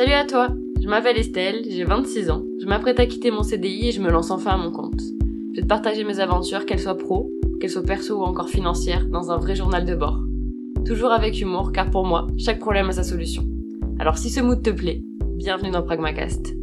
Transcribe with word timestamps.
Salut 0.00 0.12
à 0.14 0.24
toi, 0.24 0.48
je 0.82 0.88
m'appelle 0.88 1.18
Estelle, 1.18 1.62
j'ai 1.68 1.84
26 1.84 2.30
ans, 2.30 2.42
je 2.58 2.64
m'apprête 2.64 2.98
à 2.98 3.04
quitter 3.04 3.30
mon 3.30 3.42
CDI 3.42 3.88
et 3.88 3.92
je 3.92 4.00
me 4.00 4.10
lance 4.10 4.30
enfin 4.30 4.52
à 4.52 4.56
mon 4.56 4.72
compte. 4.72 4.98
Je 4.98 5.56
vais 5.56 5.60
te 5.60 5.66
partager 5.66 6.04
mes 6.04 6.20
aventures, 6.20 6.64
qu'elles 6.64 6.80
soient 6.80 6.96
pro, 6.96 7.30
qu'elles 7.60 7.68
soient 7.68 7.82
perso 7.82 8.18
ou 8.18 8.22
encore 8.22 8.48
financières, 8.48 9.04
dans 9.04 9.30
un 9.30 9.36
vrai 9.36 9.54
journal 9.54 9.84
de 9.84 9.94
bord. 9.94 10.18
Toujours 10.86 11.10
avec 11.10 11.38
humour, 11.38 11.72
car 11.72 11.90
pour 11.90 12.06
moi, 12.06 12.28
chaque 12.38 12.60
problème 12.60 12.88
a 12.88 12.92
sa 12.92 13.02
solution. 13.02 13.44
Alors 13.98 14.16
si 14.16 14.30
ce 14.30 14.40
mood 14.40 14.62
te 14.62 14.70
plaît, 14.70 15.02
bienvenue 15.36 15.70
dans 15.70 15.82
Pragmacast. 15.82 16.54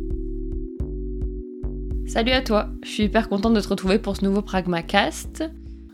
Salut 2.08 2.32
à 2.32 2.42
toi, 2.42 2.70
je 2.82 2.90
suis 2.90 3.04
hyper 3.04 3.30
contente 3.30 3.54
de 3.54 3.62
te 3.62 3.70
retrouver 3.70 4.00
pour 4.00 4.18
ce 4.18 4.26
nouveau 4.26 4.42
Pragmacast. 4.42 5.44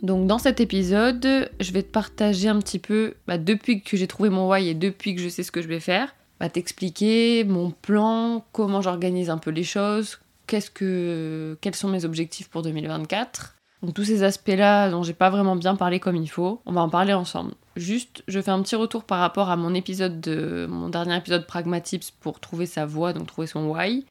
Donc 0.01 0.27
dans 0.27 0.39
cet 0.39 0.61
épisode, 0.61 1.49
je 1.59 1.71
vais 1.73 1.83
te 1.83 1.91
partager 1.91 2.47
un 2.47 2.59
petit 2.59 2.79
peu, 2.79 3.15
bah, 3.27 3.37
depuis 3.37 3.81
que 3.81 3.97
j'ai 3.97 4.07
trouvé 4.07 4.29
mon 4.29 4.49
why 4.49 4.69
et 4.69 4.75
depuis 4.75 5.13
que 5.13 5.19
je 5.19 5.27
sais 5.27 5.43
ce 5.43 5.51
que 5.51 5.61
je 5.61 5.67
vais 5.67 5.81
faire, 5.81 6.15
bah, 6.39 6.49
t'expliquer 6.49 7.43
mon 7.43 7.71
plan, 7.71 8.45
comment 8.51 8.81
j'organise 8.81 9.29
un 9.29 9.37
peu 9.37 9.51
les 9.51 9.63
choses, 9.63 10.19
qu'est-ce 10.47 10.71
que, 10.71 11.57
quels 11.61 11.75
sont 11.75 11.89
mes 11.89 12.05
objectifs 12.05 12.49
pour 12.49 12.61
2024. 12.61 13.55
Donc 13.81 13.93
tous 13.93 14.05
ces 14.05 14.23
aspects-là 14.23 14.89
dont 14.89 15.03
j'ai 15.03 15.13
pas 15.13 15.29
vraiment 15.29 15.57
bien 15.57 15.75
parlé 15.75 15.99
comme 15.99 16.15
il 16.15 16.29
faut, 16.29 16.61
on 16.65 16.71
va 16.71 16.81
en 16.81 16.89
parler 16.89 17.13
ensemble. 17.13 17.53
Juste, 17.75 18.23
je 18.27 18.39
fais 18.39 18.51
un 18.51 18.61
petit 18.61 18.75
retour 18.75 19.03
par 19.03 19.19
rapport 19.19 19.49
à 19.49 19.57
mon 19.57 19.73
épisode 19.73 20.21
de 20.21 20.67
mon 20.69 20.89
dernier 20.89 21.17
épisode 21.17 21.45
Pragmatips 21.45 22.11
pour 22.19 22.39
trouver 22.39 22.65
sa 22.65 22.85
voie, 22.85 23.13
donc 23.13 23.27
trouver 23.27 23.47
son 23.47 23.67
why. 23.69 24.05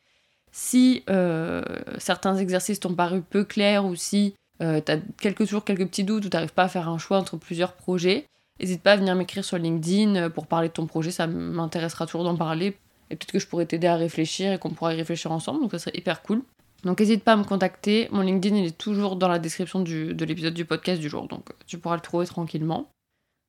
Si 0.50 1.02
euh, 1.08 1.62
certains 1.96 2.36
exercices 2.36 2.80
t'ont 2.80 2.94
paru 2.94 3.22
peu 3.22 3.44
clairs 3.44 3.86
ou 3.86 3.94
si 3.94 4.34
euh, 4.60 4.80
tu 4.84 4.92
as 4.92 4.98
quelques 5.20 5.46
jours, 5.46 5.64
quelques 5.64 5.86
petits 5.86 6.04
doutes 6.04 6.26
ou 6.26 6.28
tu 6.28 6.36
n'arrives 6.36 6.52
pas 6.52 6.64
à 6.64 6.68
faire 6.68 6.88
un 6.88 6.98
choix 6.98 7.18
entre 7.18 7.38
plusieurs 7.38 7.72
projets, 7.72 8.26
n'hésite 8.60 8.82
pas 8.82 8.92
à 8.92 8.96
venir 8.96 9.14
m'écrire 9.14 9.44
sur 9.44 9.58
LinkedIn 9.58 10.16
euh, 10.16 10.28
pour 10.30 10.46
parler 10.46 10.68
de 10.68 10.72
ton 10.72 10.86
projet, 10.86 11.10
ça 11.10 11.26
m'intéressera 11.26 12.06
toujours 12.06 12.24
d'en 12.24 12.36
parler. 12.36 12.76
Et 13.10 13.16
peut-être 13.16 13.32
que 13.32 13.38
je 13.38 13.46
pourrais 13.46 13.66
t'aider 13.66 13.86
à 13.86 13.96
réfléchir 13.96 14.52
et 14.52 14.58
qu'on 14.58 14.70
pourra 14.70 14.94
y 14.94 14.96
réfléchir 14.96 15.32
ensemble, 15.32 15.60
donc 15.60 15.72
ça 15.72 15.78
serait 15.78 15.96
hyper 15.96 16.22
cool. 16.22 16.42
Donc 16.84 17.00
n'hésite 17.00 17.22
pas 17.22 17.34
à 17.34 17.36
me 17.36 17.44
contacter, 17.44 18.08
mon 18.10 18.22
LinkedIn 18.22 18.56
il 18.56 18.66
est 18.66 18.78
toujours 18.78 19.16
dans 19.16 19.28
la 19.28 19.38
description 19.38 19.80
de 19.80 20.24
l'épisode 20.24 20.54
du 20.54 20.64
podcast 20.64 21.00
du 21.00 21.08
jour, 21.08 21.28
donc 21.28 21.44
tu 21.66 21.78
pourras 21.78 21.96
le 21.96 22.00
trouver 22.00 22.26
tranquillement. 22.26 22.88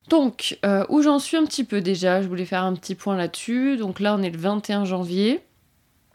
Donc, 0.09 0.57
euh, 0.65 0.85
où 0.89 1.01
j'en 1.01 1.19
suis 1.19 1.37
un 1.37 1.45
petit 1.45 1.63
peu 1.63 1.81
déjà, 1.81 2.21
je 2.21 2.27
voulais 2.27 2.45
faire 2.45 2.63
un 2.63 2.73
petit 2.73 2.95
point 2.95 3.15
là-dessus. 3.15 3.77
Donc 3.77 3.99
là, 3.99 4.15
on 4.17 4.21
est 4.21 4.29
le 4.29 4.37
21 4.37 4.85
janvier. 4.85 5.41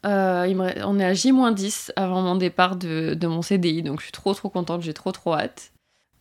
Euh, 0.07 0.83
on 0.85 0.99
est 1.01 1.05
à 1.05 1.13
J-10 1.13 1.91
avant 1.97 2.23
mon 2.23 2.37
départ 2.37 2.77
de, 2.77 3.19
mon 3.27 3.43
CDI, 3.43 3.83
donc 3.83 3.99
je 3.99 4.05
suis 4.05 4.13
trop 4.13 4.33
trop 4.33 4.49
contente, 4.49 4.83
j'ai 4.83 4.95
trop 4.95 5.11
trop 5.11 5.35
hâte. 5.35 5.73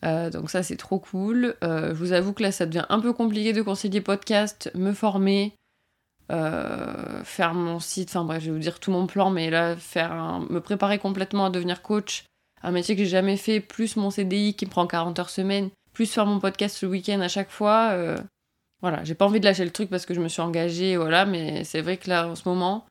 Euh, 0.05 0.29
donc 0.29 0.49
ça 0.49 0.63
c'est 0.63 0.77
trop 0.77 0.99
cool. 0.99 1.55
Euh, 1.63 1.89
je 1.89 1.93
vous 1.95 2.11
avoue 2.11 2.33
que 2.33 2.43
là 2.43 2.51
ça 2.51 2.65
devient 2.65 2.85
un 2.89 2.99
peu 2.99 3.13
compliqué 3.13 3.53
de 3.53 3.61
concilier 3.61 4.01
podcast, 4.01 4.71
me 4.75 4.93
former, 4.93 5.53
faire 6.29 7.53
mon 7.53 7.79
site, 7.79 8.09
enfin 8.09 8.23
bref 8.23 8.41
je 8.41 8.47
vais 8.47 8.51
vous 8.51 8.61
dire 8.61 8.79
tout 8.79 8.91
mon 8.91 9.07
plan, 9.07 9.29
mais 9.29 9.49
là 9.49 9.75
faire 9.75 10.39
me 10.49 10.59
préparer 10.59 10.99
complètement 10.99 11.45
à 11.45 11.49
devenir 11.49 11.81
coach, 11.81 12.25
un 12.61 12.71
métier 12.71 12.95
que 12.95 13.03
j'ai 13.03 13.09
jamais 13.09 13.37
fait, 13.37 13.59
plus 13.59 13.95
mon 13.95 14.09
CDI 14.11 14.53
qui 14.53 14.65
me 14.65 14.71
prend 14.71 14.87
40 14.87 15.19
heures 15.19 15.29
semaine, 15.29 15.69
plus 15.93 16.11
faire 16.11 16.25
mon 16.25 16.39
podcast 16.39 16.81
le 16.83 16.89
week-end 16.89 17.21
à 17.21 17.27
chaque 17.27 17.49
fois. 17.49 17.95
voilà, 18.81 19.03
j'ai 19.03 19.15
pas 19.15 19.25
envie 19.25 19.39
de 19.39 19.45
lâcher 19.45 19.65
le 19.65 19.71
truc 19.71 19.89
parce 19.89 20.05
que 20.05 20.13
je 20.13 20.19
me 20.21 20.27
suis 20.27 20.41
engagée, 20.41 20.97
voilà, 20.97 21.25
mais 21.25 21.63
c'est 21.63 21.81
vrai 21.81 21.97
que 21.97 22.09
là 22.09 22.27
en 22.27 22.35
ce 22.35 22.47
moment 22.47 22.85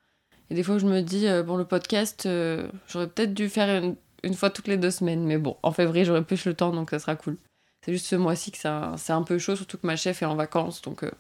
et 0.50 0.54
des 0.54 0.62
fois, 0.62 0.78
je 0.78 0.86
me 0.86 1.00
dis, 1.00 1.26
euh, 1.26 1.42
bon, 1.42 1.56
le 1.56 1.64
podcast, 1.64 2.26
euh, 2.26 2.68
j'aurais 2.88 3.08
peut-être 3.08 3.34
dû 3.34 3.48
faire 3.48 3.82
une, 3.82 3.96
fois 4.34 4.50
toutes 4.50 4.68
les 4.68 4.76
deux 4.76 4.90
semaines. 4.90 5.24
Mais 5.24 5.38
bon, 5.38 5.56
en 5.62 5.72
février, 5.72 6.04
j'aurai 6.04 6.22
plus 6.22 6.44
le 6.46 6.54
temps, 6.54 6.72
donc 6.72 6.90
ça 6.90 6.98
sera 6.98 7.16
cool. 7.16 7.36
C'est 7.84 7.92
juste 7.92 8.06
ce 8.06 8.16
mois-ci 8.16 8.50
que 8.50 8.58
c'est 8.58 9.12
un, 9.12 9.22
peu 9.22 9.38
chaud, 9.38 9.56
surtout 9.56 9.78
que 9.78 9.86
ma 9.86 9.96
chef 9.96 10.22
est 10.22 10.26
en 10.26 10.34
vacances. 10.34 10.82
Donc, 10.82 11.04
euh, 11.04 11.10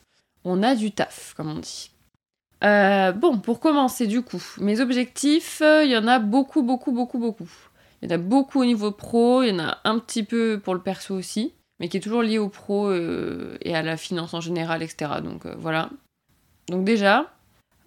on 0.44 0.62
a 0.62 0.74
du 0.74 0.90
taf, 0.90 1.34
comme 1.36 1.50
on 1.50 1.60
dit. 1.60 1.90
bon, 2.62 3.38
pour 3.38 3.60
commencer, 3.60 4.06
du 4.06 4.22
coup, 4.22 4.42
mes 4.58 4.80
objectifs, 4.80 5.62
il 5.62 5.90
y 5.90 5.96
en 5.96 6.08
a 6.08 6.18
beaucoup, 6.18 6.62
beaucoup, 6.62 6.92
beaucoup, 6.92 7.18
beaucoup. 7.18 7.48
Il 8.02 8.10
y 8.10 8.12
en 8.12 8.16
a 8.16 8.18
beaucoup 8.18 8.60
au 8.60 8.64
niveau 8.64 8.90
pro, 8.90 9.42
il 9.42 9.50
y 9.50 9.52
en 9.52 9.60
a 9.60 9.78
un 9.84 9.98
petit 9.98 10.22
peu 10.22 10.60
pour 10.62 10.74
le 10.74 10.80
perso 10.80 11.14
aussi, 11.14 11.54
mais 11.78 11.88
qui 11.88 11.96
est 11.96 12.00
toujours 12.00 12.22
lié 12.22 12.38
au 12.38 12.48
pro 12.48 12.92
et 12.92 13.74
à 13.74 13.82
la 13.82 13.96
finance 13.96 14.34
en 14.34 14.40
général, 14.40 14.82
etc. 14.82 15.20
Donc 15.22 15.46
voilà. 15.46 15.90
Donc 16.68 16.84
déjà, 16.84 17.30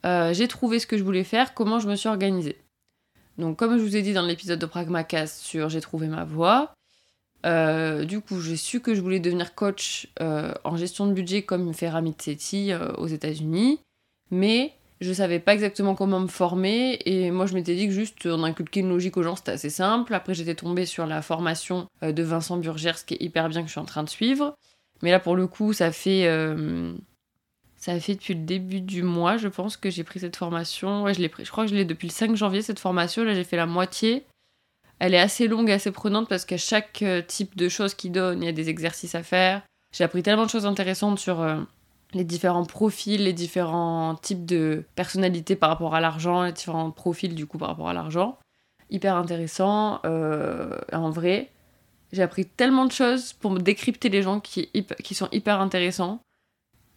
euh, 0.06 0.34
j'ai 0.34 0.48
trouvé 0.48 0.80
ce 0.80 0.88
que 0.88 0.98
je 0.98 1.04
voulais 1.04 1.24
faire, 1.24 1.54
comment 1.54 1.80
je 1.80 1.88
me 1.88 1.96
suis 1.96 2.10
organisée. 2.10 2.58
Donc 3.40 3.58
comme 3.58 3.78
je 3.78 3.84
vous 3.84 3.96
ai 3.96 4.02
dit 4.02 4.14
dans 4.14 4.26
l'épisode 4.26 4.60
de 4.60 4.66
Pragmacast 4.66 5.40
sur 5.40 5.70
J'ai 5.70 5.82
trouvé 5.82 6.08
ma 6.08 6.26
voie, 6.26 6.74
euh, 7.46 8.04
du 8.04 8.20
coup 8.20 8.42
j'ai 8.42 8.58
su 8.58 8.82
que 8.82 8.94
je 8.94 9.02
voulais 9.02 9.22
devenir 9.22 9.56
coach 9.56 10.10
euh, 10.22 10.54
en 10.66 10.76
gestion 10.76 11.08
de 11.08 11.14
budget 11.14 11.44
comme 11.44 11.74
fait 11.74 11.90
Ramit 11.90 12.16
Sethi 12.20 12.74
aux 12.98 13.08
États-Unis, 13.08 13.80
mais 14.30 14.74
je 15.00 15.14
savais 15.14 15.40
pas 15.40 15.54
exactement 15.54 15.96
comment 15.96 16.20
me 16.20 16.28
former 16.28 17.00
et 17.06 17.32
moi 17.32 17.46
je 17.46 17.54
m'étais 17.54 17.76
dit 17.76 17.88
que 17.88 17.94
juste 17.94 18.26
on 18.26 18.44
inculquait 18.44 18.82
une 18.82 18.90
logique 18.90 19.16
aux 19.16 19.24
gens 19.24 19.38
c'était 19.38 19.52
assez 19.52 19.70
simple. 19.70 20.14
Après 20.14 20.34
j'étais 20.34 20.56
tombée 20.56 20.86
sur 20.86 21.08
la 21.08 21.22
formation 21.22 21.88
de 22.02 22.24
Vincent 22.24 22.58
Burgers 22.58 23.00
qui 23.08 23.14
est 23.14 23.22
hyper 23.22 23.48
bien 23.48 23.62
que 23.62 23.68
je 23.68 23.72
suis 23.72 23.80
en 23.80 23.86
train 23.86 24.04
de 24.04 24.10
suivre. 24.10 24.54
Mais 25.02 25.12
là 25.12 25.22
pour 25.22 25.38
le 25.38 25.48
coup 25.48 25.72
ça 25.72 25.94
fait 25.94 26.28
ça 27.80 27.98
fait 28.02 28.16
depuis 28.16 28.34
le 28.34 28.42
début 28.42 28.82
du 28.82 29.04
mois, 29.04 29.38
je 29.38 29.48
pense, 29.48 29.78
que 29.78 29.90
j'ai 29.90 30.04
pris 30.04 30.20
cette 30.20 30.36
formation. 30.36 31.08
Je, 31.14 31.28
pris, 31.28 31.46
je 31.46 31.52
crois 31.52 31.64
que 31.64 31.72
je 31.72 31.76
l'ai 31.76 31.86
depuis 31.86 32.10
le 32.10 32.14
5 32.14 32.36
janvier, 32.36 32.62
cette 32.62 32.80
formation. 32.80 33.24
Là, 33.24 33.34
j'ai 33.34 33.46
fait 33.46 33.56
la 33.56 33.66
moitié. 33.66 34.26
Elle 35.00 35.14
est 35.14 35.20
assez 35.20 35.48
longue, 35.48 35.72
assez 35.72 35.92
prenante 35.92 36.28
parce 36.28 36.44
qu'à 36.44 36.58
chaque 36.58 37.02
euh, 37.04 37.22
type 37.26 37.56
de 37.56 37.70
choses 37.70 37.94
qu'il 37.94 38.12
donne, 38.12 38.44
il 38.44 38.46
y 38.46 38.50
a 38.50 38.54
des 38.54 38.68
exercices 38.68 39.16
à 39.16 39.24
faire. 39.24 39.62
J'ai 39.94 40.04
appris 40.04 40.24
tellement 40.24 40.46
de 40.46 40.50
choses 40.50 40.66
intéressantes 40.66 41.20
sur 41.20 41.40
euh, 41.40 41.62
les 42.14 42.26
différents 42.26 42.66
profils, 42.66 43.24
les 43.24 43.32
différents 43.32 44.16
types 44.16 44.46
de 44.46 44.84
personnalités 44.96 45.56
par 45.56 45.70
rapport 45.70 45.96
à 45.96 46.02
l'argent, 46.02 46.44
les 46.44 46.52
différents 46.52 46.92
profils 46.92 47.34
du 47.34 47.46
coup 47.46 47.58
par 47.58 47.70
rapport 47.70 47.88
à 47.88 47.94
l'argent. 47.94 48.38
Hyper 48.90 49.16
intéressant. 49.16 50.02
Euh, 50.04 50.78
en 50.92 51.12
vrai, 51.12 51.50
j'ai 52.12 52.24
appris 52.24 52.46
tellement 52.46 52.86
de 52.86 52.92
choses 52.92 53.32
pour 53.32 53.52
me 53.52 53.60
décrypter 53.60 54.10
les 54.10 54.22
gens 54.22 54.42
qui 54.42 54.68
sont 55.14 55.30
hyper 55.32 55.62
intéressants. 55.62 56.20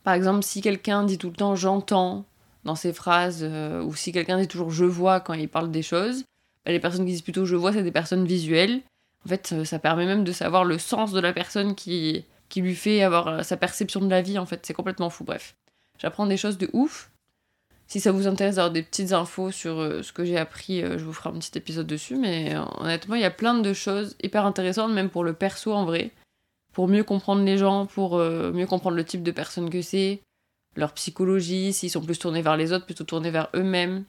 Par 0.05 0.15
exemple, 0.15 0.43
si 0.43 0.61
quelqu'un 0.61 1.05
dit 1.05 1.19
tout 1.19 1.29
le 1.29 1.37
temps 1.37 1.55
j'entends 1.55 2.25
dans 2.65 2.75
ses 2.75 2.93
phrases, 2.93 3.41
euh, 3.43 3.83
ou 3.83 3.95
si 3.95 4.13
quelqu'un 4.13 4.39
dit 4.39 4.49
toujours 4.49 4.71
je 4.71 4.85
vois 4.85 5.21
quand 5.21 5.35
il 5.35 5.49
parle 5.49 5.71
des 5.71 5.83
choses, 5.83 6.25
bah, 6.65 6.73
les 6.73 6.81
personnes 6.81 7.05
qui 7.05 7.13
disent 7.13 7.23
plutôt 7.23 7.45
je 7.45 7.57
vois, 7.57 7.73
c'est 7.73 7.83
des 7.83 7.93
personnes 7.93 8.25
visuelles. 8.25 8.81
En 9.25 9.29
fait, 9.29 9.51
euh, 9.53 9.65
ça 9.65 9.79
permet 9.79 10.07
même 10.07 10.25
de 10.25 10.33
savoir 10.33 10.65
le 10.65 10.79
sens 10.79 11.13
de 11.13 11.21
la 11.21 11.33
personne 11.33 11.75
qui, 11.75 12.25
qui 12.49 12.61
lui 12.61 12.75
fait 12.75 13.03
avoir 13.03 13.29
euh, 13.29 13.43
sa 13.43 13.57
perception 13.57 14.01
de 14.01 14.11
la 14.11 14.23
vie, 14.23 14.39
en 14.39 14.47
fait. 14.47 14.65
C'est 14.67 14.75
complètement 14.75 15.11
fou, 15.11 15.25
bref. 15.25 15.55
J'apprends 15.99 16.27
des 16.27 16.37
choses 16.37 16.59
de 16.59 16.69
ouf. 16.73 17.11
Si 17.87 18.01
ça 18.01 18.11
vous 18.11 18.27
intéresse 18.27 18.57
d'avoir 18.57 18.73
des 18.73 18.83
petites 18.83 19.13
infos 19.13 19.51
sur 19.51 19.77
ce 20.03 20.13
que 20.13 20.25
j'ai 20.25 20.39
appris, 20.39 20.81
je 20.81 21.05
vous 21.05 21.13
ferai 21.13 21.29
un 21.29 21.39
petit 21.39 21.57
épisode 21.59 21.87
dessus. 21.87 22.17
Mais 22.17 22.57
honnêtement, 22.79 23.17
il 23.17 23.21
y 23.21 23.27
a 23.27 23.31
plein 23.31 23.53
de 23.55 23.73
choses 23.75 24.17
hyper 24.23 24.47
intéressantes, 24.47 24.93
même 24.93 25.11
pour 25.11 25.25
le 25.25 25.35
perso 25.35 25.73
en 25.75 25.85
vrai 25.85 26.11
pour 26.73 26.89
mieux 26.89 27.05
comprendre 27.05 27.43
les 27.43 27.59
gens, 27.59 27.87
pour 27.87 28.17
euh, 28.17 28.53
mieux 28.53 28.67
comprendre 28.67 28.97
le 28.97 29.05
type 29.05 29.23
de 29.23 29.31
personnes 29.31 29.71
que 29.71 29.83
c'est, 29.83 30.21
leur 30.77 30.93
psychologie, 30.93 31.73
s'ils 31.73 31.91
sont 31.91 32.01
plus 32.01 32.19
tournés 32.19 32.43
vers 32.43 32.57
les 32.57 32.73
autres, 32.73 32.87
plutôt 32.87 33.05
tournés 33.05 33.31
vers 33.31 33.49
eux-mêmes. 33.55 34.05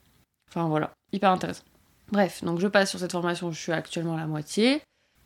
Enfin 0.49 0.67
voilà, 0.67 0.91
hyper 1.11 1.29
intéressant. 1.29 1.63
Bref, 2.11 2.43
donc 2.43 2.59
je 2.59 2.67
passe 2.67 2.89
sur 2.89 2.99
cette 2.99 3.11
formation, 3.11 3.51
je 3.51 3.59
suis 3.59 3.71
actuellement 3.71 4.15
à 4.15 4.19
la 4.19 4.27
moitié. 4.27 4.81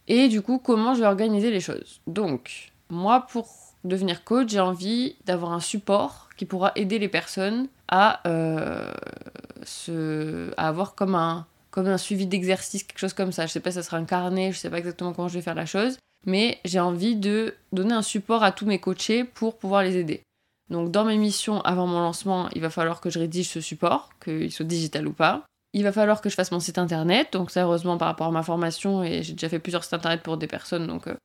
Et 0.07 0.29
du 0.29 0.41
coup, 0.41 0.57
comment 0.57 0.93
je 0.93 1.01
vais 1.01 1.07
organiser 1.07 1.51
les 1.51 1.59
choses? 1.59 1.99
Donc, 2.07 2.71
moi, 2.89 3.27
pour 3.29 3.49
devenir 3.83 4.23
coach, 4.23 4.49
j'ai 4.49 4.59
envie 4.59 5.15
d'avoir 5.25 5.51
un 5.51 5.59
support 5.59 6.29
qui 6.37 6.45
pourra 6.45 6.71
aider 6.75 6.97
les 6.97 7.09
personnes 7.09 7.67
à, 7.89 8.21
euh, 8.27 8.89
se, 9.63 10.51
à 10.55 10.69
avoir 10.69 10.95
comme 10.95 11.15
un, 11.15 11.45
comme 11.71 11.87
un 11.87 11.97
suivi 11.97 12.25
d'exercice, 12.25 12.83
quelque 12.83 12.99
chose 12.99 13.13
comme 13.13 13.33
ça. 13.33 13.45
Je 13.45 13.51
sais 13.51 13.59
pas, 13.59 13.71
ça 13.71 13.83
sera 13.83 13.97
un 13.97 14.05
carnet, 14.05 14.53
je 14.53 14.57
sais 14.57 14.69
pas 14.69 14.77
exactement 14.77 15.13
comment 15.13 15.27
je 15.27 15.33
vais 15.33 15.41
faire 15.41 15.55
la 15.55 15.65
chose 15.65 15.97
mais 16.27 16.59
j'ai 16.65 16.79
envie 16.79 17.15
de 17.15 17.55
donner 17.71 17.93
un 17.93 18.03
support 18.03 18.43
à 18.43 18.51
tous 18.51 18.65
mes 18.65 18.79
coachés 18.79 19.23
pour 19.23 19.57
pouvoir 19.57 19.81
les 19.81 19.97
aider. 19.97 20.21
Donc 20.69 20.91
dans 20.91 21.05
mes 21.05 21.17
missions 21.17 21.61
avant 21.61 21.87
mon 21.87 21.99
lancement, 21.99 22.49
il 22.53 22.61
va 22.61 22.69
falloir 22.69 23.01
que 23.01 23.09
je 23.09 23.17
rédige 23.17 23.49
ce 23.49 23.61
support, 23.61 24.09
qu'il 24.23 24.51
soit 24.51 24.65
digital 24.65 25.07
ou 25.07 25.13
pas. 25.13 25.45
Il 25.73 25.83
va 25.83 25.91
falloir 25.91 26.21
que 26.21 26.29
je 26.29 26.35
fasse 26.35 26.51
mon 26.51 26.59
site 26.59 26.77
internet, 26.77 27.29
donc 27.31 27.51
ça 27.51 27.63
heureusement 27.63 27.97
par 27.97 28.09
rapport 28.09 28.27
à 28.27 28.31
ma 28.31 28.43
formation, 28.43 29.03
et 29.03 29.23
j'ai 29.23 29.33
déjà 29.33 29.49
fait 29.49 29.59
plusieurs 29.59 29.83
sites 29.83 29.93
internet 29.93 30.21
pour 30.21 30.37
des 30.37 30.47
personnes, 30.47 30.87
donc 30.87 31.07
euh, 31.07 31.15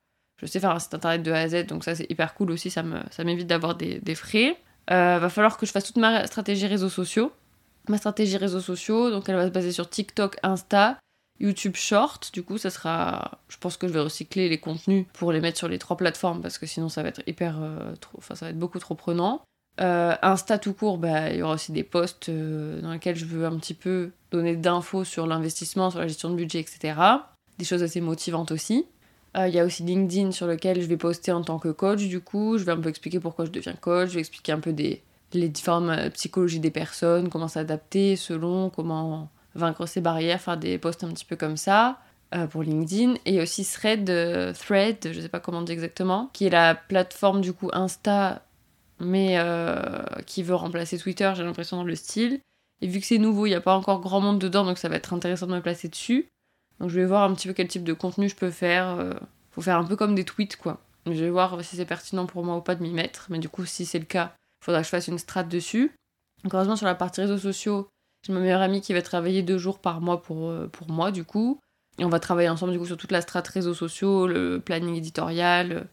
je 0.41 0.47
sais 0.47 0.61
faire 0.61 0.71
un 0.71 0.79
site 0.79 0.95
internet 0.95 1.23
de 1.23 1.33
A 1.33 1.41
à 1.41 1.49
Z, 1.49 1.67
donc 1.67 1.85
ça 1.85 1.95
c'est 1.95 2.11
hyper 2.11 2.35
cool 2.35 2.51
aussi, 2.51 2.71
ça 2.71 2.83
m'évite 3.25 3.47
d'avoir 3.47 3.75
des, 3.75 4.15
frais. 4.15 4.57
Euh, 4.91 5.19
va 5.19 5.29
falloir 5.29 5.57
que 5.57 5.67
je 5.67 5.73
fasse 5.73 5.85
toute 5.85 5.97
ma 5.97 6.27
stratégie 6.27 6.67
réseaux 6.67 6.89
sociaux. 6.89 7.33
Ma 7.89 7.99
stratégie 7.99 8.37
réseaux 8.37 8.61
sociaux, 8.61 9.11
donc 9.11 9.29
elle 9.29 9.37
va 9.37 9.47
se 9.47 9.53
baser 9.53 9.73
sur 9.73 9.89
TikTok, 9.89 10.37
Insta, 10.43 10.99
YouTube 11.43 11.75
Short, 11.75 12.31
du 12.33 12.45
coup, 12.45 12.57
ça 12.57 12.71
sera. 12.71 13.39
Je 13.49 13.59
pense 13.59 13.77
que 13.77 13.89
je 13.89 13.93
vais 13.93 14.01
recycler 14.01 14.49
les 14.49 14.59
contenus 14.59 15.07
pour 15.13 15.33
les 15.33 15.41
mettre 15.41 15.59
sur 15.59 15.69
les 15.69 15.79
trois 15.79 15.97
plateformes 15.97 16.41
parce 16.41 16.57
que 16.57 16.67
sinon 16.67 16.89
ça 16.89 17.03
va 17.03 17.09
être 17.09 17.23
hyper. 17.27 17.59
Euh, 17.61 17.95
trop... 18.01 18.17
Enfin, 18.19 18.37
ça 18.37 18.47
va 18.47 18.51
être 18.51 18.59
beaucoup 18.59 18.79
trop 18.79 18.95
prenant. 18.95 19.43
Euh, 19.81 20.15
Insta 20.23 20.59
tout 20.59 20.73
court, 20.73 20.99
bah, 20.99 21.31
il 21.31 21.39
y 21.39 21.43
aura 21.43 21.55
aussi 21.55 21.73
des 21.73 21.83
posts 21.83 22.29
euh, 22.29 22.81
dans 22.81 22.93
lesquels 22.93 23.17
je 23.17 23.25
veux 23.25 23.45
un 23.45 23.57
petit 23.57 23.75
peu 23.75 24.13
donner 24.31 24.55
d'infos 24.55 25.03
sur 25.05 25.27
l'investissement, 25.27 25.91
sur 25.91 25.99
la 25.99 26.07
gestion 26.07 26.31
de 26.31 26.37
budget, 26.37 26.61
etc. 26.61 26.95
Des 27.59 27.65
choses 27.65 27.83
assez 27.83 28.01
motivantes 28.01 28.53
aussi. 28.53 28.87
Il 29.35 29.49
y 29.49 29.59
a 29.59 29.65
aussi 29.65 29.83
LinkedIn 29.83 30.31
sur 30.31 30.47
lequel 30.47 30.83
je 30.83 30.87
vais 30.87 30.99
poster 30.99 31.33
en 31.33 31.41
tant 31.41 31.59
que 31.59 31.71
coach, 31.71 32.07
du 32.07 32.21
coup. 32.21 32.59
Je 32.59 32.65
vais 32.65 32.73
un 32.73 32.77
peu 32.77 32.91
expliquer 32.91 33.19
pourquoi 33.19 33.47
je 33.47 33.51
deviens 33.51 33.73
coach, 33.73 34.11
je 34.11 34.15
vais 34.15 34.21
expliquer 34.21 34.53
un 34.53 34.61
peu 34.61 34.75
les 35.33 35.49
différentes 35.49 36.11
psychologies 36.11 36.61
des 36.61 36.71
personnes, 36.71 37.31
comment 37.31 37.49
s'adapter 37.49 38.17
selon, 38.17 38.69
comment 38.69 39.31
vaincre 39.55 39.87
ses 39.87 40.01
barrières, 40.01 40.41
faire 40.41 40.57
des 40.57 40.79
posts 40.79 41.05
un 41.05 41.09
petit 41.09 41.25
peu 41.25 41.37
comme 41.37 41.57
ça. 41.57 41.99
Euh, 42.35 42.47
pour 42.47 42.63
LinkedIn 42.63 43.17
et 43.27 43.43
aussi 43.43 43.63
Thread, 43.63 44.09
euh, 44.09 44.55
Thread, 44.55 45.13
je 45.13 45.21
sais 45.21 45.29
pas 45.29 45.39
comment 45.39 45.59
on 45.59 45.63
dit 45.63 45.73
exactement, 45.73 46.31
qui 46.33 46.47
est 46.47 46.51
la 46.51 46.75
plateforme 46.75 47.43
du 47.43 47.53
coup 47.53 47.69
Insta 47.75 48.43
mais 49.01 49.35
euh, 49.37 50.03
qui 50.25 50.43
veut 50.43 50.55
remplacer 50.55 50.97
Twitter, 50.97 51.31
j'ai 51.37 51.43
l'impression 51.43 51.77
dans 51.77 51.85
le 51.85 51.95
style. 51.95 52.41
Et 52.81 52.87
vu 52.87 53.01
que 53.01 53.07
c'est 53.07 53.19
nouveau, 53.19 53.47
il 53.47 53.51
n'y 53.51 53.55
a 53.55 53.61
pas 53.61 53.75
encore 53.75 54.01
grand 54.01 54.21
monde 54.21 54.39
dedans, 54.39 54.65
donc 54.65 54.79
ça 54.79 54.89
va 54.89 54.97
être 54.97 55.13
intéressant 55.13 55.47
de 55.47 55.53
me 55.53 55.61
placer 55.61 55.89
dessus. 55.89 56.29
Donc 56.81 56.89
je 56.89 57.01
vais 57.01 57.05
voir 57.05 57.25
un 57.25 57.35
petit 57.35 57.49
peu 57.49 57.55
quel 57.55 57.69
type 57.69 57.85
de 57.85 57.93
contenu 57.93 58.31
je 58.31 58.37
peux 58.37 58.51
faire. 58.51 58.97
faut 59.51 59.61
faire 59.61 59.77
un 59.77 59.85
peu 59.85 59.97
comme 59.97 60.15
des 60.15 60.25
tweets 60.25 60.57
quoi. 60.57 60.81
Je 61.05 61.13
vais 61.13 61.31
voir 61.31 61.63
si 61.63 61.77
c'est 61.77 61.85
pertinent 61.85 62.27
pour 62.27 62.45
moi 62.45 62.57
ou 62.57 62.61
pas 62.61 62.77
de 62.77 62.83
m'y 62.83 62.93
mettre, 62.93 63.27
mais 63.29 63.41
du 63.41 63.49
coup 63.49 63.67
si 63.67 63.85
c'est 63.85 63.99
le 63.99 64.07
cas, 64.07 64.35
il 64.63 64.65
faudra 64.65 64.81
que 64.81 64.87
je 64.87 64.91
fasse 64.91 65.09
une 65.09 65.19
strat 65.19 65.43
dessus. 65.43 65.93
Donc 66.45 66.55
heureusement 66.55 66.77
sur 66.77 66.87
la 66.87 66.95
partie 66.95 67.21
réseaux 67.21 67.39
sociaux, 67.39 67.89
j'ai 68.23 68.33
ma 68.33 68.41
meilleure 68.41 68.61
amie 68.61 68.81
qui 68.81 68.93
va 68.93 69.03
travailler 69.03 69.43
deux 69.43 69.59
jours 69.59 69.79
par 69.79 70.01
mois 70.01 70.23
pour, 70.23 70.53
pour 70.71 70.91
moi 70.91 71.11
du 71.11 71.25
coup. 71.25 71.61
Et 71.99 72.05
on 72.05 72.09
va 72.09 72.21
travailler 72.21 72.49
ensemble 72.49 72.73
du 72.73 72.79
coup 72.79 72.87
sur 72.87 72.97
toute 72.97 73.13
la 73.13 73.21
strate 73.21 73.47
réseaux 73.49 73.75
sociaux, 73.75 74.27
le 74.27 74.61
planning 74.61 74.95
éditorial. 74.95 75.89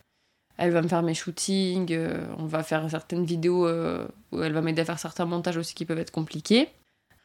Elle 0.58 0.72
va 0.72 0.82
me 0.82 0.88
faire 0.88 1.04
mes 1.04 1.14
shootings, 1.14 1.94
euh, 1.94 2.28
on 2.38 2.46
va 2.46 2.64
faire 2.64 2.90
certaines 2.90 3.24
vidéos 3.24 3.66
euh, 3.66 4.06
où 4.32 4.42
elle 4.42 4.52
va 4.52 4.62
m'aider 4.62 4.82
à 4.82 4.86
faire 4.86 5.00
certains 5.00 5.26
montages 5.26 5.56
aussi 5.56 5.74
qui 5.74 5.86
peuvent 5.86 6.00
être 6.00 6.12
compliqués. 6.12 6.68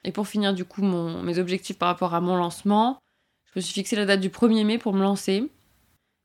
Et 0.04 0.12
pour 0.12 0.28
finir 0.28 0.54
du 0.54 0.64
coup 0.64 0.82
mes 0.82 1.38
objectifs 1.38 1.78
par 1.78 1.88
rapport 1.88 2.14
à 2.14 2.20
mon 2.20 2.36
lancement, 2.36 2.98
je 3.46 3.52
me 3.56 3.60
suis 3.60 3.72
fixé 3.72 3.96
la 3.96 4.04
date 4.04 4.20
du 4.20 4.28
1er 4.28 4.64
mai 4.64 4.78
pour 4.78 4.92
me 4.92 5.02
lancer. 5.02 5.50